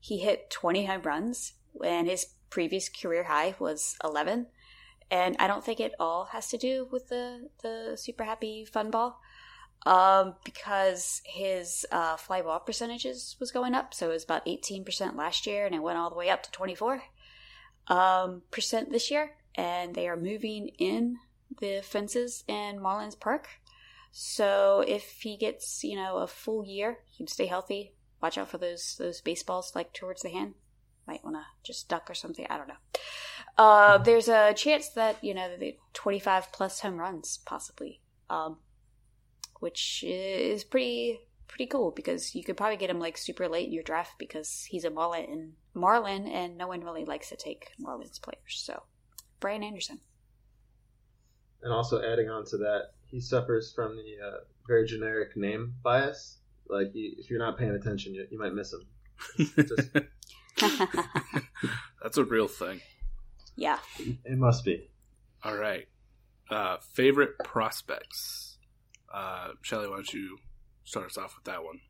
[0.00, 4.46] he hit 20 home runs, and his previous career high was 11.
[5.10, 8.90] And I don't think it all has to do with the, the super happy fun
[8.90, 9.20] ball
[9.86, 13.94] um, because his uh, fly ball percentages was going up.
[13.94, 16.50] So it was about 18% last year, and it went all the way up to
[16.50, 17.02] 24
[17.88, 19.32] um, percent this year.
[19.54, 21.18] And they are moving in
[21.60, 23.48] the fences in Marlins Park.
[24.10, 27.94] So if he gets, you know, a full year, he can stay healthy.
[28.22, 30.54] Watch out for those those baseballs like towards the hand.
[31.06, 32.46] Might want to just duck or something.
[32.48, 32.74] I don't know.
[33.58, 38.00] Uh, there's a chance that you know the 25 plus home runs possibly.
[38.30, 38.58] Um,
[39.60, 41.20] which is pretty
[41.54, 44.66] pretty cool because you could probably get him like super late in your draft because
[44.68, 48.60] he's a Marlin and Marlin, and no one really likes to take Marlins players.
[48.64, 48.82] So,
[49.38, 50.00] Brian Anderson.
[51.62, 56.38] And also adding on to that, he suffers from the uh, very generic name bias.
[56.68, 58.88] Like, if you're not paying attention, you, you might miss him.
[59.38, 59.90] Just...
[62.02, 62.80] That's a real thing.
[63.54, 63.78] Yeah.
[63.98, 64.90] It must be.
[65.44, 65.86] All right.
[66.50, 68.58] Uh, favorite prospects.
[69.12, 70.38] Uh, Shelly, why don't you
[70.84, 71.80] start us off with that one?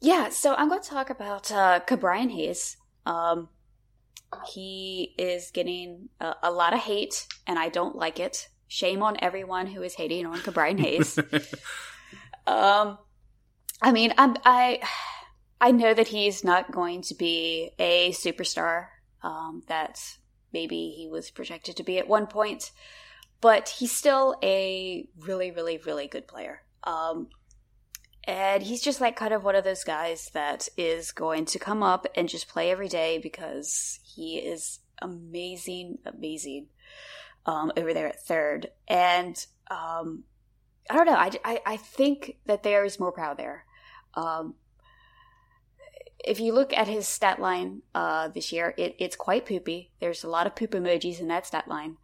[0.00, 2.76] Yeah, so I'm going to talk about uh, Ke'Bryan Hayes.
[3.04, 3.48] Um,
[4.52, 8.48] he is getting a, a, lot of hate, and I don't like it.
[8.68, 11.18] Shame on everyone who is hating on Ke'Bryan Hayes.
[12.46, 12.98] um,
[13.82, 14.80] I mean, I'm, I
[15.60, 18.86] I know that he's not going to be a superstar
[19.22, 20.00] um, that
[20.52, 22.70] maybe he was projected to be at one point
[23.40, 26.62] but he's still a really, really, really good player.
[26.84, 27.28] Um,
[28.28, 31.82] and he's just like kind of one of those guys that is going to come
[31.82, 36.66] up and just play every day because he is amazing, amazing
[37.46, 38.68] um, over there at third.
[38.86, 39.34] And
[39.70, 40.24] um,
[40.90, 41.14] I don't know.
[41.14, 43.64] I, I, I, think that there is more power there.
[44.12, 44.56] Um,
[46.22, 49.90] if you look at his stat line uh, this year, it, it's quite poopy.
[50.00, 51.96] There's a lot of poop emojis in that stat line.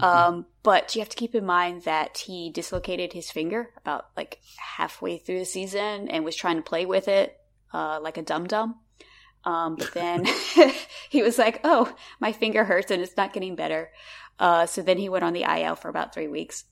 [0.00, 4.40] Um, but you have to keep in mind that he dislocated his finger about like
[4.56, 7.36] halfway through the season and was trying to play with it
[7.74, 8.76] uh, like a dum dum.
[9.44, 10.26] Um, but then
[11.10, 13.90] he was like, "Oh, my finger hurts and it's not getting better."
[14.38, 16.64] Uh, so then he went on the IL for about three weeks,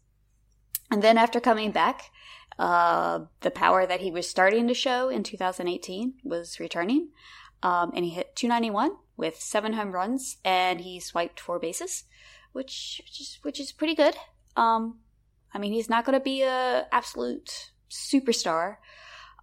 [0.90, 2.10] and then after coming back,
[2.58, 7.08] Uh, the power that he was starting to show in 2018 was returning,
[7.62, 12.04] um, and he hit 291 with seven home runs, and he swiped four bases,
[12.52, 14.14] which which is which is pretty good.
[14.56, 14.98] Um,
[15.52, 18.76] I mean, he's not going to be a absolute superstar,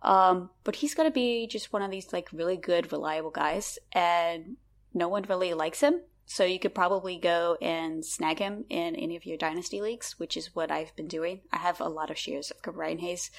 [0.01, 3.77] um, but he's going to be just one of these like really good, reliable guys,
[3.91, 4.57] and
[4.93, 6.01] no one really likes him.
[6.29, 10.35] So you could probably go and snag him in any of your dynasty leagues, which
[10.35, 11.39] is what I've been doing.
[11.53, 13.31] I have a lot of shares of Brian Hayes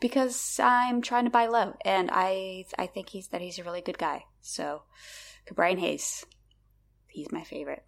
[0.00, 3.80] because I'm trying to buy low, and I I think he's that he's a really
[3.80, 4.24] good guy.
[4.40, 4.82] So
[5.54, 6.24] Brian Hayes,
[7.08, 7.84] he's my favorite.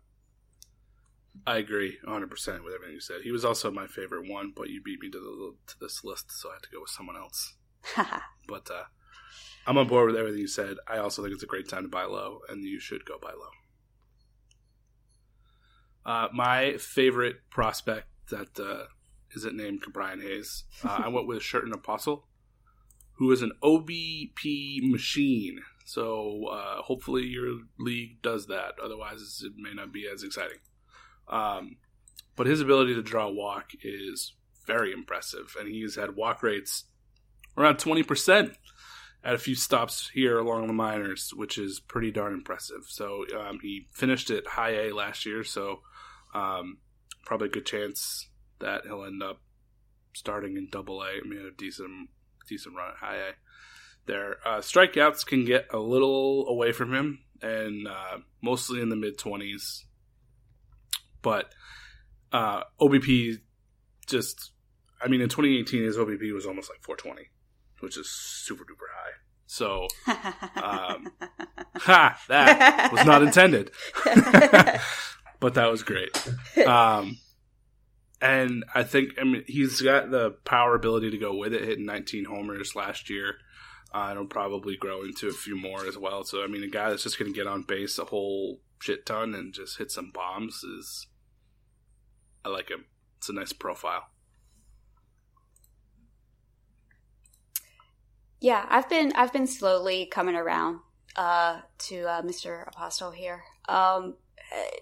[1.47, 3.23] I agree 100 percent with everything you said.
[3.23, 6.33] He was also my favorite one, but you beat me to the to this list,
[6.33, 7.55] so I had to go with someone else.
[8.49, 8.85] but uh,
[9.67, 10.77] I'm on board with everything you said.
[10.87, 13.33] I also think it's a great time to buy low, and you should go buy
[13.33, 13.51] low.
[16.07, 18.85] Uh, my favorite prospect that uh,
[19.43, 20.65] not named Brian Hayes.
[20.85, 22.27] Uh, I went with Sherten Apostel,
[23.15, 25.61] who is an OBP machine.
[25.87, 28.75] So uh, hopefully your league does that.
[28.83, 30.59] Otherwise, it may not be as exciting.
[31.29, 31.77] Um,
[32.37, 34.35] but his ability to draw walk is
[34.67, 36.85] very impressive, and he's had walk rates
[37.57, 38.57] around twenty percent
[39.23, 42.85] at a few stops here along the minors, which is pretty darn impressive.
[42.89, 45.81] So um, he finished at high A last year, so
[46.35, 46.79] um,
[47.25, 49.41] probably a good chance that he'll end up
[50.13, 51.07] starting in Double A.
[51.07, 52.11] I mean, a decent
[52.49, 53.33] decent run at High A.
[54.07, 58.97] There, uh, strikeouts can get a little away from him, and uh, mostly in the
[58.97, 59.87] mid twenties.
[61.25, 61.53] But
[62.33, 63.39] uh, OBP
[64.07, 64.53] just,
[65.03, 67.31] I mean, in 2018, his OBP was almost like 420,
[67.81, 69.13] which is super duper high.
[69.47, 69.89] So,
[70.63, 71.09] um,
[71.77, 73.71] ha, that was not intended.
[75.41, 76.17] but that was great.
[76.67, 77.19] Um,
[78.21, 81.87] and I think I mean he's got the power ability to go with it, hitting
[81.87, 83.37] 19 homers last year.
[83.93, 86.25] Uh, it'll probably grow into a few more as well.
[86.25, 89.07] So I mean, a guy that's just going to get on base a whole shit
[89.07, 91.07] ton and just hit some bombs is
[92.45, 92.85] I like him.
[93.19, 94.09] It's a nice profile.
[98.41, 100.81] Yeah, I've been I've been slowly coming around
[101.17, 102.69] uh, to uh, Mr.
[102.69, 103.43] Apostel here.
[103.69, 104.17] Um,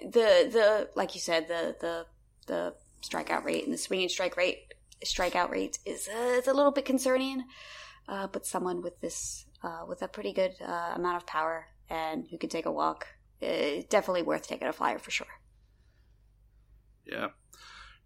[0.03, 2.07] the the like you said the the
[2.47, 6.73] the strikeout rate and the swinging strike rate strikeout rate is uh, it's a little
[6.73, 7.45] bit concerning.
[8.09, 12.27] Uh, but someone with this uh, with a pretty good uh, amount of power and
[12.31, 13.07] who can take a walk,
[13.43, 15.29] uh, definitely worth taking a flyer for sure.
[17.07, 17.29] Yeah,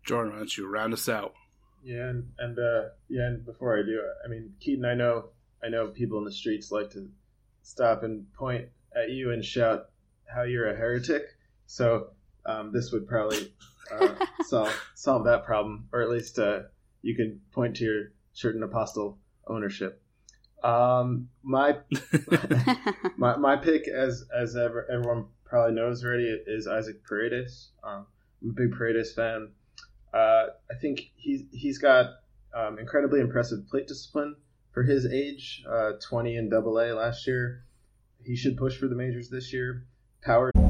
[0.07, 1.35] Jordan, why don't you round us out?
[1.83, 5.27] Yeah, and, and uh, yeah, and before I do, I mean, Keaton, I know,
[5.63, 7.09] I know people in the streets like to
[7.63, 9.87] stop and point at you and shout
[10.33, 11.23] how you're a heretic.
[11.67, 12.09] So
[12.47, 13.53] um, this would probably
[13.93, 16.61] uh, solve solve that problem, or at least uh,
[17.03, 18.03] you can point to your
[18.33, 20.03] certain apostle ownership.
[20.63, 21.77] Um, my
[23.17, 27.71] my my pick, as as ever, everyone probably knows already, is Isaac Paredes.
[27.85, 28.07] Um,
[28.43, 29.51] I'm a big Paredes fan.
[30.17, 32.07] Uh, I think he's he's got
[32.55, 34.37] um, incredibly impressive plate discipline
[34.73, 35.63] for his age.
[35.69, 37.65] Uh, 20 in Double A last year.
[38.25, 39.85] He should push for the majors this year
[40.23, 40.56] power.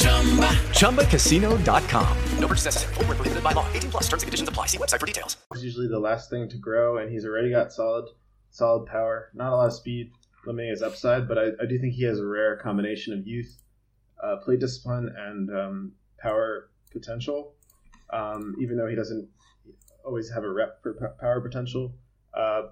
[0.00, 2.16] ChumbaCasino.com.
[2.38, 2.94] No purchase necessary.
[2.94, 3.66] Full prohibited by law.
[3.72, 4.66] 18 plus terms and conditions apply.
[4.66, 5.36] See website for details.
[5.52, 8.06] It's usually the last thing to grow, and he's already got solid
[8.50, 9.30] solid power.
[9.34, 10.12] Not a lot of speed
[10.46, 13.62] limiting his upside, but I, I do think he has a rare combination of youth,
[14.22, 17.54] uh, plate discipline, and um, power potential.
[18.12, 19.28] Um, even though he doesn't
[20.04, 21.94] always have a rep for power potential.
[22.34, 22.62] Uh,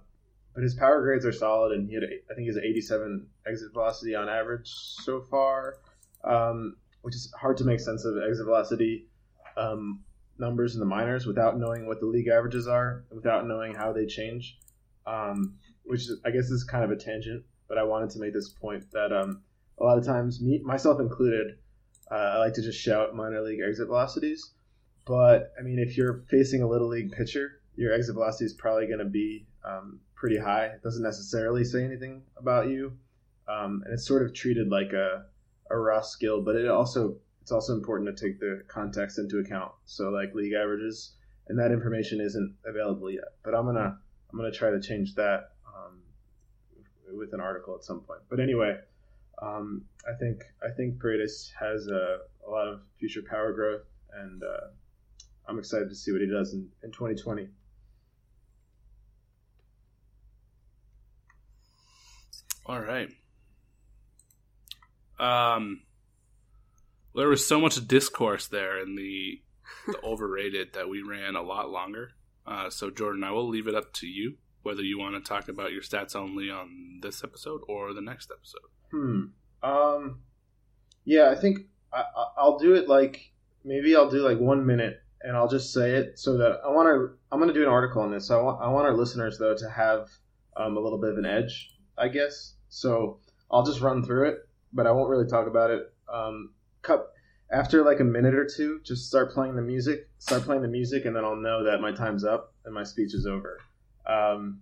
[0.54, 3.72] but his power grades are solid, and he had I think he's an 87 exit
[3.72, 5.76] velocity on average so far,
[6.24, 9.06] um, which is hard to make sense of exit velocity
[9.56, 10.02] um,
[10.38, 14.06] numbers in the minors without knowing what the league averages are, without knowing how they
[14.06, 14.58] change.
[15.06, 15.58] Um,
[15.88, 18.50] which is, I guess is kind of a tangent, but I wanted to make this
[18.50, 19.42] point that um,
[19.78, 21.56] a lot of times, me myself included,
[22.10, 24.52] uh, I like to just shout minor league exit velocities.
[25.06, 28.86] But I mean, if you're facing a little league pitcher, your exit velocity is probably
[28.86, 30.66] going to be um, pretty high.
[30.66, 32.92] It doesn't necessarily say anything about you,
[33.48, 35.24] um, and it's sort of treated like a
[35.70, 36.42] a raw skill.
[36.42, 39.72] But it also it's also important to take the context into account.
[39.86, 41.14] So like league averages,
[41.48, 43.24] and that information isn't available yet.
[43.42, 43.98] But I'm gonna
[44.30, 46.00] I'm gonna try to change that um,
[47.16, 48.20] with an article at some point.
[48.28, 48.76] But anyway,
[49.40, 54.42] um, I think I think Paredes has a, a, lot of future power growth, and
[54.42, 54.68] uh,
[55.46, 57.48] I'm excited to see what he does in, in 2020.
[62.66, 63.08] All right.
[65.18, 65.82] Um,
[67.14, 69.42] there was so much discourse there in the,
[69.86, 72.10] the overrated that we ran a lot longer.
[72.46, 75.48] Uh, so Jordan, I will leave it up to you whether you want to talk
[75.48, 78.68] about your stats only on this episode or the next episode.
[78.90, 79.22] Hmm.
[79.62, 80.20] Um.
[81.04, 81.60] Yeah, I think
[81.92, 82.04] I,
[82.36, 83.32] I'll do it like
[83.64, 86.86] maybe I'll do like one minute and I'll just say it so that I want
[86.86, 87.16] to.
[87.32, 88.28] I'm going to do an article on this.
[88.28, 90.08] So I want I want our listeners though to have
[90.56, 92.54] um, a little bit of an edge, I guess.
[92.68, 93.20] So
[93.50, 95.92] I'll just run through it, but I won't really talk about it.
[96.12, 96.50] Um,
[96.82, 97.08] cut
[97.50, 100.08] after like a minute or two, just start playing the music.
[100.18, 103.14] Start playing the music, and then I'll know that my time's up and my speech
[103.14, 103.58] is over.
[104.06, 104.60] Um,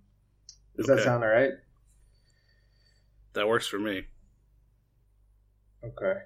[0.76, 0.96] does okay.
[0.96, 1.52] that sound all right?
[3.34, 4.02] That works for me.
[5.84, 6.20] Okay.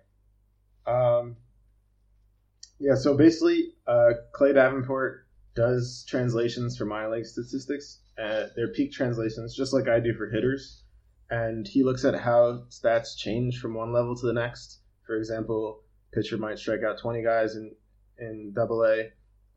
[0.86, 1.36] Um,
[2.78, 8.00] yeah, so basically, uh, Clay Davenport does translations for minor league statistics.
[8.18, 10.82] Uh, they're peak translations, just like I do for hitters.
[11.30, 14.80] And he looks at how stats change from one level to the next.
[15.06, 15.82] For example,
[16.12, 17.74] pitcher might strike out 20 guys in
[18.18, 19.10] in Double A,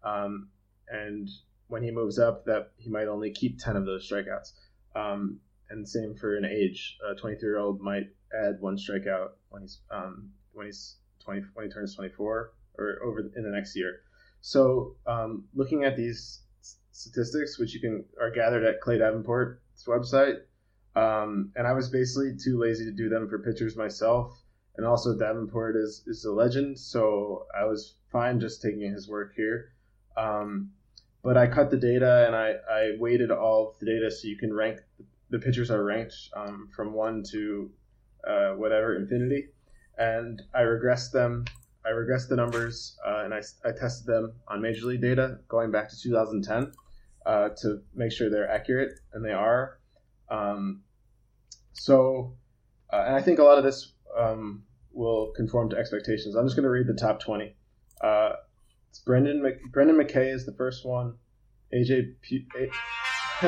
[0.07, 0.49] um,
[0.87, 1.27] and
[1.67, 4.53] when he moves up, that he might only keep 10 of those strikeouts.
[4.95, 5.39] Um,
[5.69, 6.97] and same for an age.
[7.09, 11.65] A 23 year old might add one strikeout when he's um, when he's 20 when
[11.65, 14.01] he turns 24 or over in the next year.
[14.41, 16.41] So um, looking at these
[16.91, 20.41] statistics, which you can are gathered at Clay Davenport's website,
[20.95, 24.39] um, and I was basically too lazy to do them for pitchers myself.
[24.75, 29.33] And also Davenport is is a legend, so I was fine just taking his work
[29.35, 29.73] here.
[30.17, 30.71] Um,
[31.23, 34.37] but I cut the data and I, I weighted all of the data so you
[34.37, 34.79] can rank
[35.29, 37.71] the pitchers are ranked um, from one to
[38.27, 39.49] uh, whatever infinity,
[39.97, 41.45] and I regressed them.
[41.85, 45.69] I regressed the numbers uh, and I, I tested them on major league data going
[45.69, 46.71] back to 2010
[47.25, 49.79] uh, to make sure they're accurate, and they are.
[50.33, 50.81] Um,
[51.73, 52.35] so,
[52.91, 56.35] uh, and I think a lot of this um, will conform to expectations.
[56.35, 57.55] I'm just going to read the top 20.
[58.01, 58.33] Uh,
[58.89, 61.15] it's Brendan Mc, Brendan McKay is the first one.
[61.73, 62.15] AJ.
[62.21, 62.71] P- A-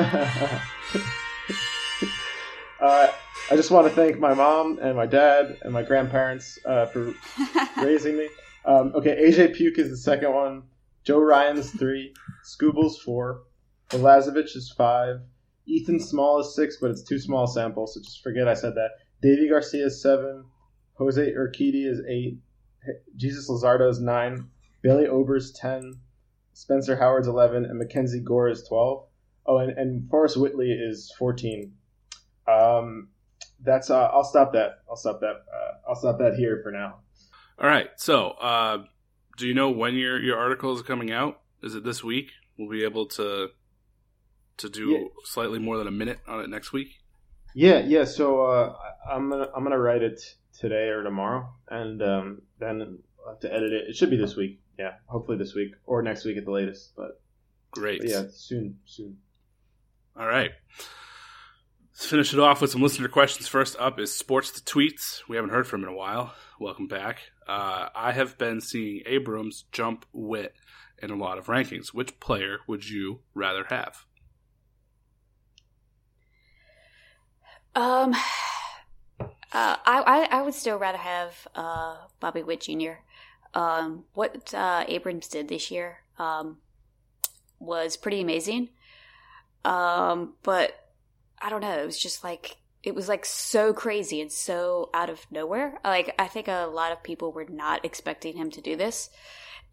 [2.80, 3.12] uh,
[3.50, 7.12] I just want to thank my mom and my dad and my grandparents uh, for
[7.82, 8.28] raising me.
[8.64, 10.64] Um, okay, AJ Puk is the second one.
[11.04, 12.12] Joe Ryan's three.
[12.44, 13.42] Skubal's four.
[13.90, 15.20] Velazovich is five.
[15.66, 18.74] Ethan Small is six, but it's too small a sample, so just forget I said
[18.74, 18.90] that.
[19.22, 20.44] Deivi Garcia is seven.
[20.94, 22.38] Jose Urquidy is eight.
[23.16, 24.48] Jesus Luzardo is nine.
[24.82, 25.94] Bailey Ober's ten.
[26.52, 29.06] Spencer Howard's eleven, and Mackenzie Gore is twelve.
[29.44, 31.74] Oh, and, and Forrest Whitley is fourteen.
[32.48, 33.08] Um,
[33.62, 34.82] that's uh, I'll stop that.
[34.88, 35.44] I'll stop that.
[35.52, 37.00] Uh, I'll stop that here for now.
[37.58, 37.88] All right.
[37.96, 38.84] So, uh,
[39.36, 41.40] do you know when your your article is coming out?
[41.62, 42.30] Is it this week?
[42.58, 43.48] We'll be able to
[44.58, 45.04] to do yeah.
[45.24, 46.88] slightly more than a minute on it next week.
[47.54, 48.04] Yeah, yeah.
[48.04, 48.76] So uh,
[49.10, 50.20] I'm gonna I'm gonna write it
[50.58, 53.88] today or tomorrow, and um, then I'll have to edit it.
[53.88, 54.60] It should be this week.
[54.78, 56.92] Yeah, hopefully this week or next week at the latest.
[56.96, 57.20] But
[57.70, 58.00] great.
[58.00, 59.18] But yeah, soon, soon.
[60.18, 60.50] All right.
[61.92, 63.48] Let's finish it off with some listener questions.
[63.48, 65.22] First up is Sports the Tweets.
[65.26, 66.34] We haven't heard from him in a while.
[66.60, 67.20] Welcome back.
[67.48, 70.52] Uh, I have been seeing Abrams jump Witt
[71.02, 71.94] in a lot of rankings.
[71.94, 74.04] Which player would you rather have?
[77.76, 78.14] Um,
[79.20, 83.02] uh, I, I, would still rather have uh, Bobby Witt Jr.
[83.54, 86.56] Um, what uh, Abrams did this year um,
[87.60, 88.70] was pretty amazing.
[89.64, 90.90] Um, but
[91.40, 91.78] I don't know.
[91.78, 95.78] It was just like it was like so crazy and so out of nowhere.
[95.84, 99.10] Like I think a lot of people were not expecting him to do this.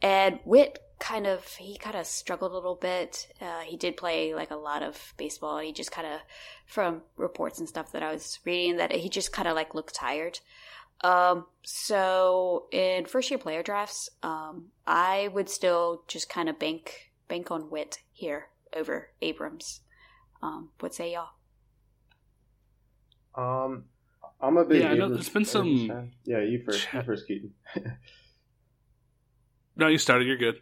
[0.02, 3.28] And Witt kind of he kind of struggled a little bit.
[3.42, 5.60] Uh, he did play like a lot of baseball.
[5.60, 6.22] He just kind of
[6.66, 9.94] from reports and stuff that I was reading that he just kind of like looked
[9.94, 10.40] tired.
[11.02, 17.12] Um, so in first year player drafts, um, I would still just kind of bank
[17.28, 19.82] bank on Witt here over Abrams.
[20.42, 21.28] Um, what say y'all?
[23.36, 23.86] Um,
[24.40, 24.84] I'm a big.
[24.84, 26.12] Yeah, I know Abrams- there's been some- fan.
[26.24, 26.88] Yeah, you first.
[26.94, 27.54] You first, Keaton.
[29.76, 30.28] No, you started.
[30.28, 30.62] You're good.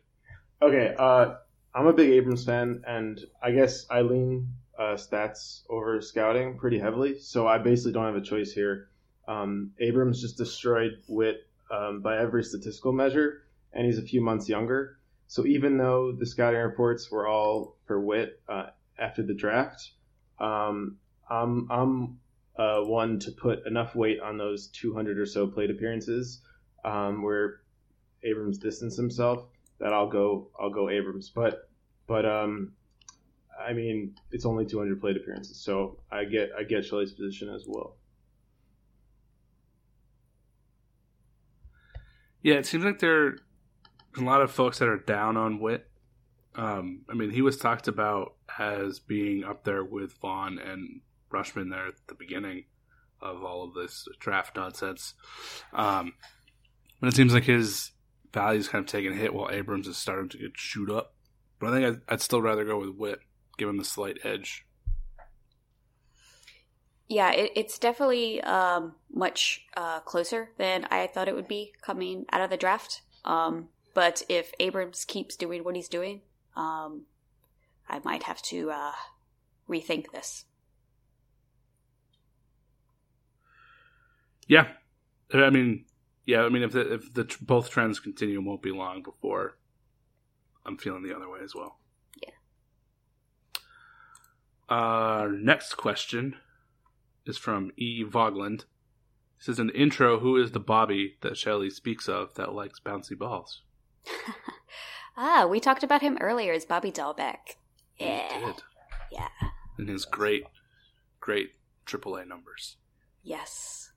[0.63, 1.37] Okay, uh,
[1.73, 6.77] I'm a big Abrams fan, and I guess I lean uh, stats over scouting pretty
[6.77, 7.17] heavily.
[7.17, 8.89] So I basically don't have a choice here.
[9.27, 13.41] Um, Abrams just destroyed Witt um, by every statistical measure,
[13.73, 14.99] and he's a few months younger.
[15.25, 18.67] So even though the scouting reports were all for Witt uh,
[18.99, 19.93] after the draft,
[20.39, 20.97] um,
[21.27, 22.19] I'm I'm
[22.55, 26.43] uh, one to put enough weight on those 200 or so plate appearances
[26.85, 27.61] um, where
[28.23, 29.47] Abrams distanced himself
[29.81, 31.29] that I'll go I'll go Abrams.
[31.29, 31.67] But
[32.07, 32.73] but um,
[33.59, 37.65] I mean it's only 200 plate appearances, so I get I get Shelley's position as
[37.67, 37.97] well.
[42.43, 43.35] Yeah, it seems like there are
[44.17, 45.87] a lot of folks that are down on Witt.
[46.55, 51.01] Um, I mean, he was talked about as being up there with Vaughn and
[51.31, 52.65] Rutschman there at the beginning
[53.21, 55.13] of all of this draft nonsense.
[55.71, 56.13] Um,
[56.99, 57.91] but it seems like his
[58.33, 61.13] value's kind of taking a hit while Abrams is starting to get shoot up.
[61.59, 63.19] But I think I'd, I'd still rather go with Witt,
[63.57, 64.65] give him the slight edge.
[67.07, 72.25] Yeah, it, it's definitely um, much uh, closer than I thought it would be coming
[72.31, 73.01] out of the draft.
[73.25, 76.21] Um, but if Abrams keeps doing what he's doing,
[76.55, 77.03] um,
[77.89, 78.93] I might have to uh,
[79.69, 80.45] rethink this.
[84.47, 84.67] Yeah,
[85.33, 85.85] I mean,
[86.31, 89.57] yeah, I mean, if the, if the both trends continue, it won't be long before
[90.65, 91.77] I'm feeling the other way as well.
[92.23, 92.29] Yeah.
[94.69, 96.37] Uh, next question
[97.25, 98.05] is from E.
[98.05, 98.61] Vogland.
[98.61, 98.65] It
[99.39, 103.17] says in the intro, who is the Bobby that Shelley speaks of that likes bouncy
[103.17, 103.61] balls?
[105.17, 107.57] Ah, we talked about him earlier as Bobby Dalbec.
[107.99, 108.39] Yeah.
[108.39, 108.63] Did.
[109.11, 109.27] Yeah.
[109.77, 110.45] And his great,
[111.19, 111.51] great
[111.85, 112.77] AAA numbers.
[113.21, 113.90] Yes.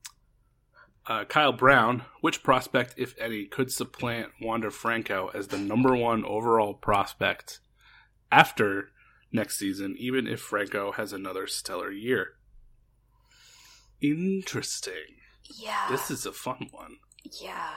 [1.06, 6.24] Uh, Kyle Brown, which prospect, if any, could supplant Wander Franco as the number one
[6.24, 7.60] overall prospect
[8.32, 8.89] after
[9.31, 12.36] next season, even if Franco has another stellar year?
[14.01, 15.18] Interesting.
[15.51, 15.86] Yeah.
[15.90, 16.97] This is a fun one.
[17.40, 17.70] Yeah.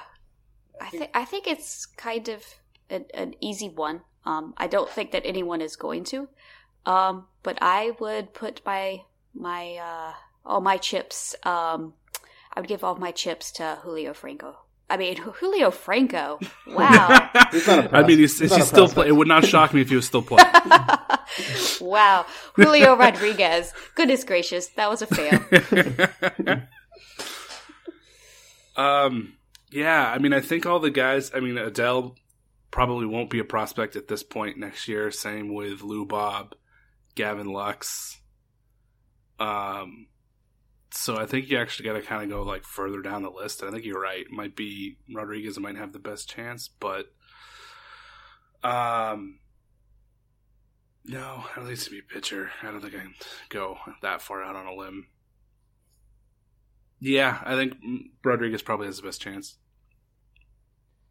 [0.80, 2.44] I think I think it's kind of
[2.90, 4.02] an, an easy one.
[4.26, 6.28] Um, I don't think that anyone is going to.
[6.86, 9.02] Um, but I would put my
[9.34, 10.14] my uh,
[10.45, 11.36] all my chips.
[11.44, 11.94] Um,
[12.58, 14.58] I would give all my chips to Julio Franco.
[14.90, 16.40] I mean, Julio Franco.
[16.66, 17.30] Wow.
[17.92, 19.10] I mean, he's, he's, still play.
[19.10, 20.52] It would not shock me if he was still playing.
[21.82, 22.26] wow.
[22.56, 23.74] Julio Rodriguez.
[23.94, 24.70] Goodness gracious.
[24.70, 26.58] That was a fail.
[28.76, 29.38] um,
[29.72, 32.16] yeah, I mean, I think all the guys, I mean, Adell
[32.72, 35.12] probably won't be a prospect at this point next year.
[35.12, 36.56] Same with Lou Bob,
[37.14, 38.20] Gavin Lux.
[39.40, 40.08] Um,
[40.98, 43.61] so I think you actually got to kind of go like further down the list.
[43.61, 44.26] I think you're right.
[44.32, 47.06] Might be Rodriguez might have the best chance, but
[48.64, 49.38] um,
[51.06, 52.49] no, it needs to be pitcher.
[52.64, 53.14] I don't think I can
[53.49, 55.06] go that far out on a limb.
[56.99, 57.76] Yeah, I think
[58.24, 59.60] Rodriguez probably has the best chance.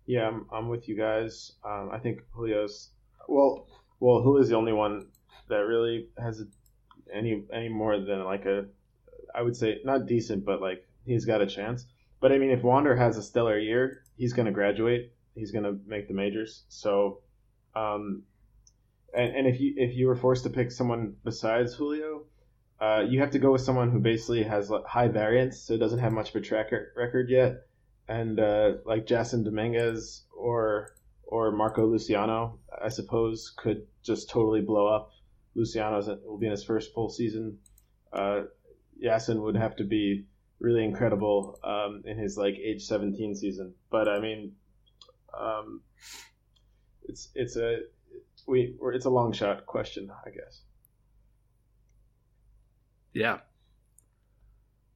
[0.04, 1.52] Yeah, I'm, I'm with you guys.
[1.64, 2.90] Um, I think Julio's
[3.28, 3.68] well,
[4.00, 5.06] well, Julio's the only one
[5.48, 6.42] that really has
[7.14, 8.64] any any more than like a,
[9.36, 11.84] I would say not decent, but like he's got a chance.
[12.20, 15.12] But I mean, if Wander has a stellar year, he's going to graduate.
[15.34, 16.64] He's going to make the majors.
[16.68, 17.20] So,
[17.74, 18.22] um,
[19.14, 22.24] and, and if you if you were forced to pick someone besides Julio,
[22.80, 26.12] uh, you have to go with someone who basically has high variance, so doesn't have
[26.12, 27.66] much of a track record yet
[28.08, 30.94] and uh, like Jasson Dominguez or
[31.24, 35.10] or Marco Luciano, I suppose, could just totally blow up.
[35.56, 37.58] Luciano will be in his first full season.
[38.12, 38.42] Uh,
[39.02, 40.26] Jasson would have to be
[40.58, 43.74] really incredible um, in his like age 17 season.
[43.90, 44.52] But I mean,
[45.38, 45.82] um,
[47.04, 47.80] it's it's a
[48.46, 50.62] we it's a long shot question, I guess.
[53.12, 53.38] Yeah,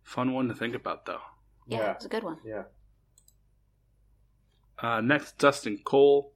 [0.02, 1.20] fun one to think about though.
[1.66, 1.92] Yeah, Yeah.
[1.92, 2.38] it's a good one.
[2.44, 2.64] Yeah.
[4.78, 6.32] Uh, next, Dustin Cole.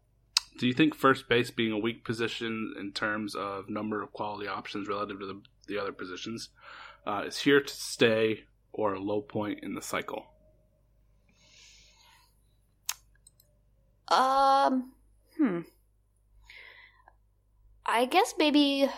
[0.59, 4.47] Do you think first base being a weak position in terms of number of quality
[4.47, 6.51] options relative to the, the other positions
[7.07, 10.27] uh, is here to stay or a low point in the cycle?
[14.09, 14.93] Um,
[15.39, 15.61] hmm.
[17.87, 18.89] I guess maybe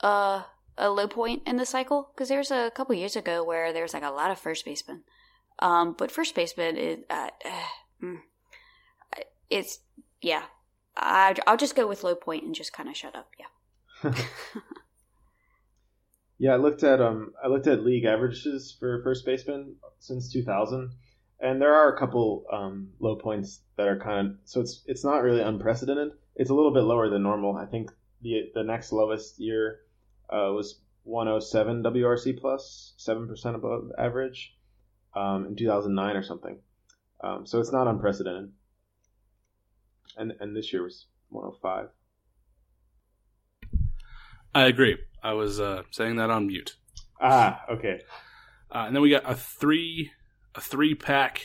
[0.00, 0.42] uh,
[0.76, 4.02] a low point in the cycle because there's a couple years ago where there's like
[4.02, 5.02] a lot of first basemen.
[5.60, 7.30] Um, but first baseman is uh,
[8.02, 8.16] uh,
[9.50, 9.80] it's
[10.20, 10.44] yeah.
[10.96, 13.30] I I'll just go with low point and just kind of shut up.
[13.38, 14.12] Yeah.
[16.38, 20.90] Yeah, I looked at um I looked at league averages for first baseman since 2000,
[21.40, 25.04] and there are a couple um, low points that are kind of so it's it's
[25.04, 26.12] not really unprecedented.
[26.34, 27.56] It's a little bit lower than normal.
[27.56, 27.90] I think
[28.22, 29.80] the the next lowest year
[30.28, 34.56] uh, was 107 WRC plus, seven percent above average,
[35.14, 36.58] um, in 2009 or something.
[37.22, 38.52] Um, so it's not unprecedented.
[40.16, 41.90] And and this year was 105.
[44.54, 44.98] I agree.
[45.22, 46.76] I was uh, saying that on mute.
[47.20, 48.00] Ah, okay.
[48.70, 50.10] Uh, and then we got a three
[50.54, 51.42] a three pack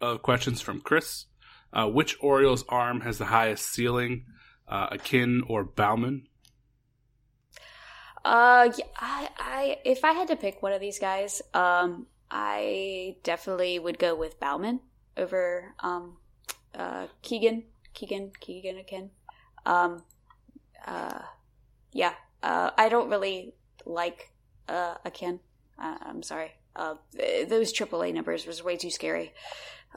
[0.00, 1.26] of questions from Chris.
[1.70, 4.24] Uh, which Orioles arm has the highest ceiling,
[4.66, 6.26] uh, Akin or Baumann?
[8.24, 13.78] Uh, I, I, if I had to pick one of these guys, um, I definitely
[13.78, 14.80] would go with Baumann
[15.18, 16.16] over um,
[16.74, 19.10] uh, Keegan, Keegan, Keegan Akin.
[19.66, 20.04] Um,
[20.86, 21.20] uh,
[21.92, 23.54] yeah, uh, I don't really
[23.84, 24.30] like
[24.68, 25.40] uh, Akin.
[25.78, 26.52] Uh, I'm sorry.
[26.76, 26.94] Uh,
[27.48, 29.32] those AAA numbers was way too scary.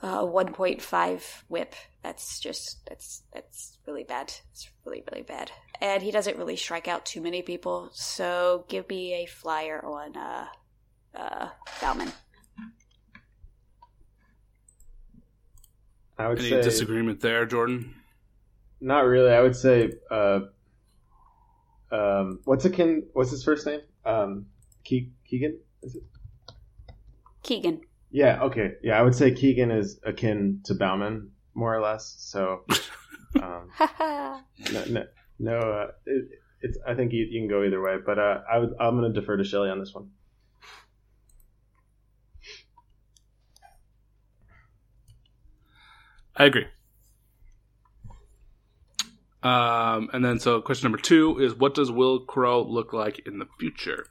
[0.02, 1.76] Uh, 1.5 whip.
[2.02, 4.34] That's just that's that's really bad.
[4.52, 5.52] It's really really bad.
[5.82, 7.90] And he doesn't really strike out too many people.
[7.94, 10.46] So give me a flyer on uh,
[11.14, 11.50] uh,
[11.82, 12.12] Baumann.
[16.18, 17.96] I would Any say disagreement there, Jordan?
[18.80, 19.32] not really.
[19.32, 20.42] I would say uh,
[21.92, 23.08] um, what's akin?
[23.14, 23.82] What's his first name?
[24.06, 24.48] Um,
[24.84, 25.60] Ke- Keegan.
[25.84, 26.04] Is it?
[27.44, 27.82] Keegan.
[28.12, 28.44] Yeah.
[28.44, 28.74] Okay.
[28.84, 32.16] Yeah, I would say Keegan is akin to Baumann, more or less.
[32.20, 32.66] So,
[33.42, 33.70] um,
[34.72, 35.06] no, no,
[35.40, 36.30] no uh, it,
[36.62, 36.78] it's.
[36.88, 38.74] I think you, you can go either way, but uh, I would.
[38.80, 40.12] I'm going to defer to Shelly on this one.
[46.36, 46.66] I agree.
[49.44, 53.40] Um, and then, so question number two is what does Wil Crowe look like in
[53.40, 54.06] the future?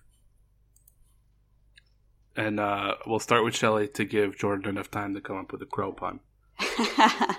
[2.36, 5.62] And uh, we'll start with Shelly to give Jordan enough time to come up with
[5.62, 6.20] a crow pun.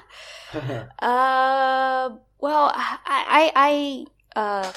[1.00, 2.10] Uh,
[2.40, 4.06] well, I, I,
[4.36, 4.74] I, uh,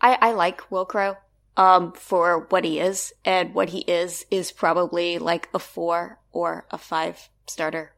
[0.00, 1.16] I, I like Wil Crowe,
[1.58, 6.64] um, for what he is, and what he is is probably like a four or
[6.70, 7.92] a five starter,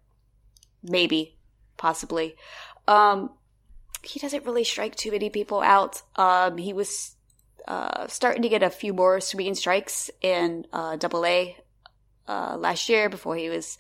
[0.82, 1.36] maybe,
[1.76, 2.34] possibly.
[2.88, 3.30] Um,
[4.02, 6.02] he doesn't really strike too many people out.
[6.16, 7.16] Um, he was
[7.68, 11.56] uh, starting to get a few more swinging strikes in uh, Double A
[12.28, 13.78] uh, last year before he was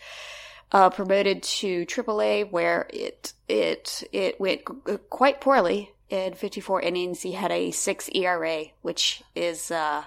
[0.70, 5.90] uh, promoted to Triple A, where it it it went g- quite poorly.
[6.08, 10.04] In 54 innings, he had a six ERA, which is uh,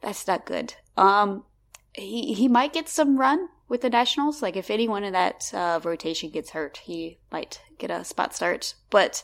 [0.00, 0.74] that's not good.
[0.96, 1.44] Um,
[1.92, 4.42] he he might get some run with the Nationals.
[4.42, 8.74] Like if anyone in that uh, rotation gets hurt, he might get a spot start.
[8.90, 9.22] But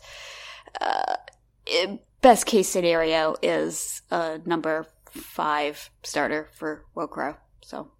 [0.80, 1.16] uh,
[1.66, 7.36] it, best case scenario is a number five starter for Crowe.
[7.62, 7.90] So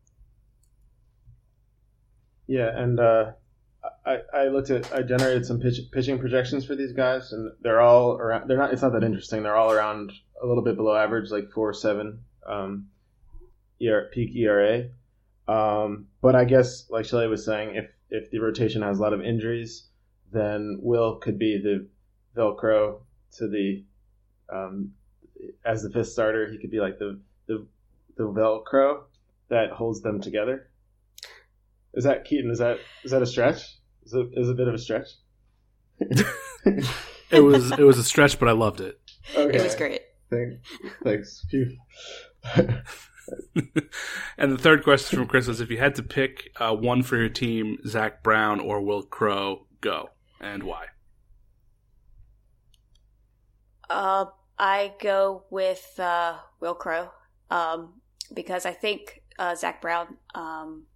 [2.46, 3.32] Yeah, and uh,
[4.04, 7.80] I I looked at I generated some pitch, pitching projections for these guys, and they're
[7.80, 8.48] all around.
[8.48, 8.72] They're not.
[8.72, 9.42] It's not that interesting.
[9.42, 10.12] They're all around
[10.42, 12.88] a little bit below average, like four seven, um,
[13.84, 14.88] ER, peak ERA.
[15.48, 19.12] Um, but I guess, like Shelly was saying, if if the rotation has a lot
[19.12, 19.88] of injuries,
[20.32, 21.88] then Will could be the
[22.36, 23.00] Velcro
[23.38, 23.84] to the
[24.52, 24.92] um,
[25.64, 26.50] as the fifth starter.
[26.50, 27.66] He could be like the the
[28.16, 29.02] the Velcro
[29.48, 30.68] that holds them together.
[31.94, 32.50] Is that Keaton?
[32.50, 33.78] Is that is that a stretch?
[34.04, 35.08] Is it is it a bit of a stretch?
[37.30, 39.00] It was it was a stretch, but I loved it.
[39.34, 39.58] Okay.
[39.58, 40.00] it was great.
[40.30, 40.56] Thanks.
[41.02, 41.46] Thanks.
[44.38, 47.16] And the third question from Chris was if you had to pick uh, one for
[47.16, 50.10] your team, Zach Brown or Wil Crowe, go
[50.46, 50.86] and why?
[53.88, 54.26] Uh,
[54.58, 57.10] I go with uh, Wil Crowe
[57.50, 58.00] um,
[58.32, 60.86] because I think uh, Zach Brown um,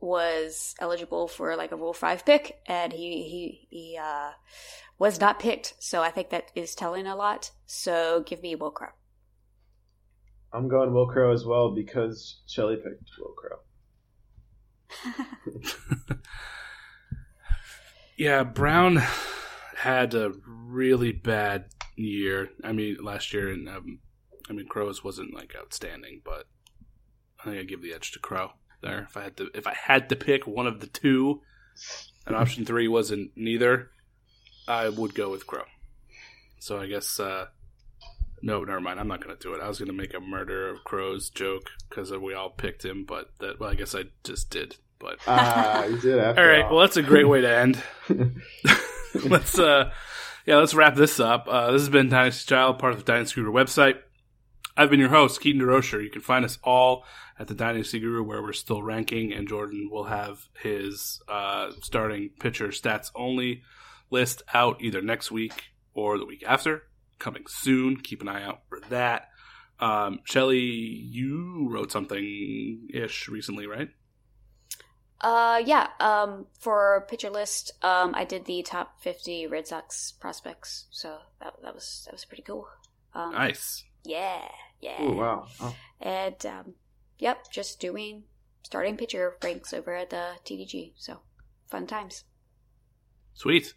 [0.00, 4.30] was eligible for like a Rule Five pick, and he he he uh,
[4.98, 5.74] was not picked.
[5.78, 7.50] So I think that is telling a lot.
[7.66, 8.88] So give me Wil Crowe.
[10.52, 13.60] I'm going Wil Crowe as well because Shelly picked Wil Crowe.
[18.22, 19.02] Yeah, Brown
[19.78, 21.64] had a really bad
[21.96, 22.50] year.
[22.62, 23.98] I mean, last year, and um,
[24.48, 26.46] I mean, Crowe's wasn't like outstanding, but
[27.40, 29.08] I think I give the edge to Crowe there.
[29.10, 31.40] If I had to, if I had to pick one of the two,
[32.24, 33.90] and option three wasn't neither,
[34.68, 35.64] I would go with Crowe.
[36.60, 37.46] So I guess uh,
[38.40, 39.00] no, never mind.
[39.00, 39.60] I'm not going to do it.
[39.60, 43.04] I was going to make a murder of crows joke because we all picked him,
[43.04, 44.76] but that well, I guess I just did.
[45.02, 46.64] But Ah, you did after all right.
[46.64, 46.70] all.
[46.76, 47.82] Well, that's a great way to end.
[49.24, 49.90] let's uh,
[50.46, 51.46] yeah, let's wrap this up.
[51.48, 53.96] Uh, this has been Dynasty Child, part of the Dynasty Guru website.
[54.76, 56.02] I've been your host, Keaton DeRocher.
[56.02, 57.04] You can find us all
[57.38, 62.30] at the Dynasty Guru, where we're still ranking, and Jordan will have his uh, starting
[62.40, 63.62] pitcher stats only
[64.10, 65.64] list out either next week
[65.94, 66.84] or the week after.
[67.18, 67.96] Coming soon.
[67.98, 69.28] Keep an eye out for that.
[69.78, 73.90] Um, Shelly, you wrote something ish recently, right?
[75.22, 75.88] Uh, yeah.
[76.00, 81.54] Um, for pitcher list, um, I did the top fifty Red Sox prospects, so that
[81.62, 82.66] that was that was pretty cool.
[83.14, 83.84] Um, Nice.
[84.04, 84.48] Yeah,
[84.80, 84.96] yeah.
[84.98, 85.46] Oh wow.
[85.60, 85.76] Oh.
[86.00, 86.74] And um,
[87.18, 88.24] yep, just doing
[88.62, 90.92] starting pitcher ranks over at the TDG.
[90.96, 91.20] So
[91.70, 92.24] fun times.
[93.34, 93.74] Sweet.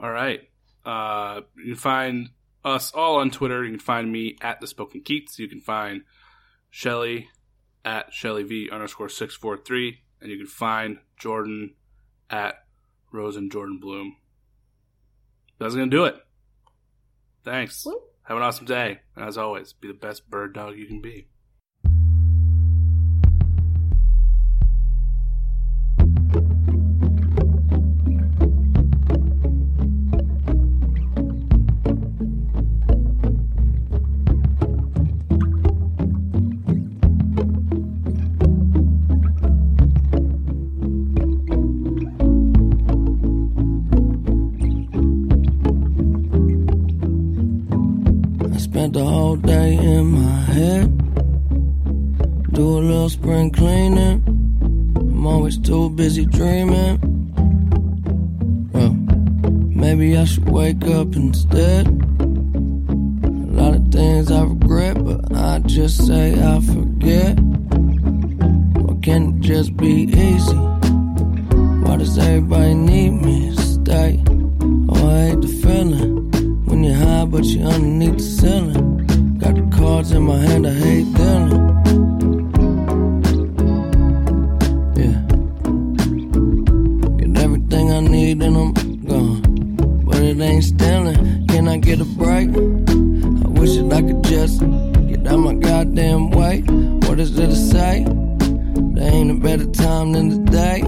[0.00, 0.40] All right.
[0.84, 2.28] Uh, you can find
[2.64, 3.64] us all on Twitter.
[3.64, 5.38] You can find me at the Spoken Keats.
[5.38, 6.02] You can find
[6.70, 7.28] Shelly
[7.84, 11.74] at Shelly V underscore six four three, and you can find Jordan
[12.30, 12.64] at
[13.12, 14.16] Rosen Jordan Bloom.
[15.58, 16.16] That's gonna do it.
[17.44, 17.84] Thanks.
[18.22, 19.00] Have an awesome day.
[19.14, 21.28] And as always, be the best bird dog you can be.
[77.74, 79.38] Underneath the ceiling.
[79.38, 81.52] Got the cards in my hand, I hate dealing.
[85.00, 85.18] Yeah.
[87.18, 88.72] Get everything I need and I'm
[89.04, 89.42] gone.
[90.04, 91.46] But it ain't stealing.
[91.48, 92.48] Can I get a break?
[92.50, 94.60] I wish that I could just
[95.08, 96.60] get out my goddamn way.
[97.06, 98.04] What is there to say?
[98.94, 100.84] There ain't a better time than today.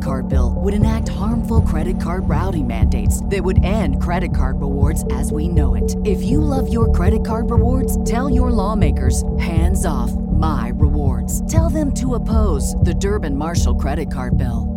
[0.00, 4.60] Credit card bill would enact harmful credit card routing mandates that would end credit card
[4.60, 5.96] rewards as we know it.
[6.04, 11.42] If you love your credit card rewards, tell your lawmakers hands off my rewards.
[11.52, 14.76] Tell them to oppose the Durbin Marshall credit card bill.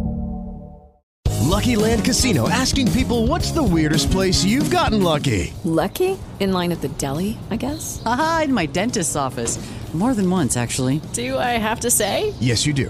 [1.43, 5.53] Lucky Land Casino asking people what's the weirdest place you've gotten lucky?
[5.63, 6.17] Lucky?
[6.39, 8.01] In line at the deli, I guess?
[8.05, 9.59] Aha, in my dentist's office.
[9.93, 11.01] More than once, actually.
[11.13, 12.33] Do I have to say?
[12.39, 12.89] Yes, you do.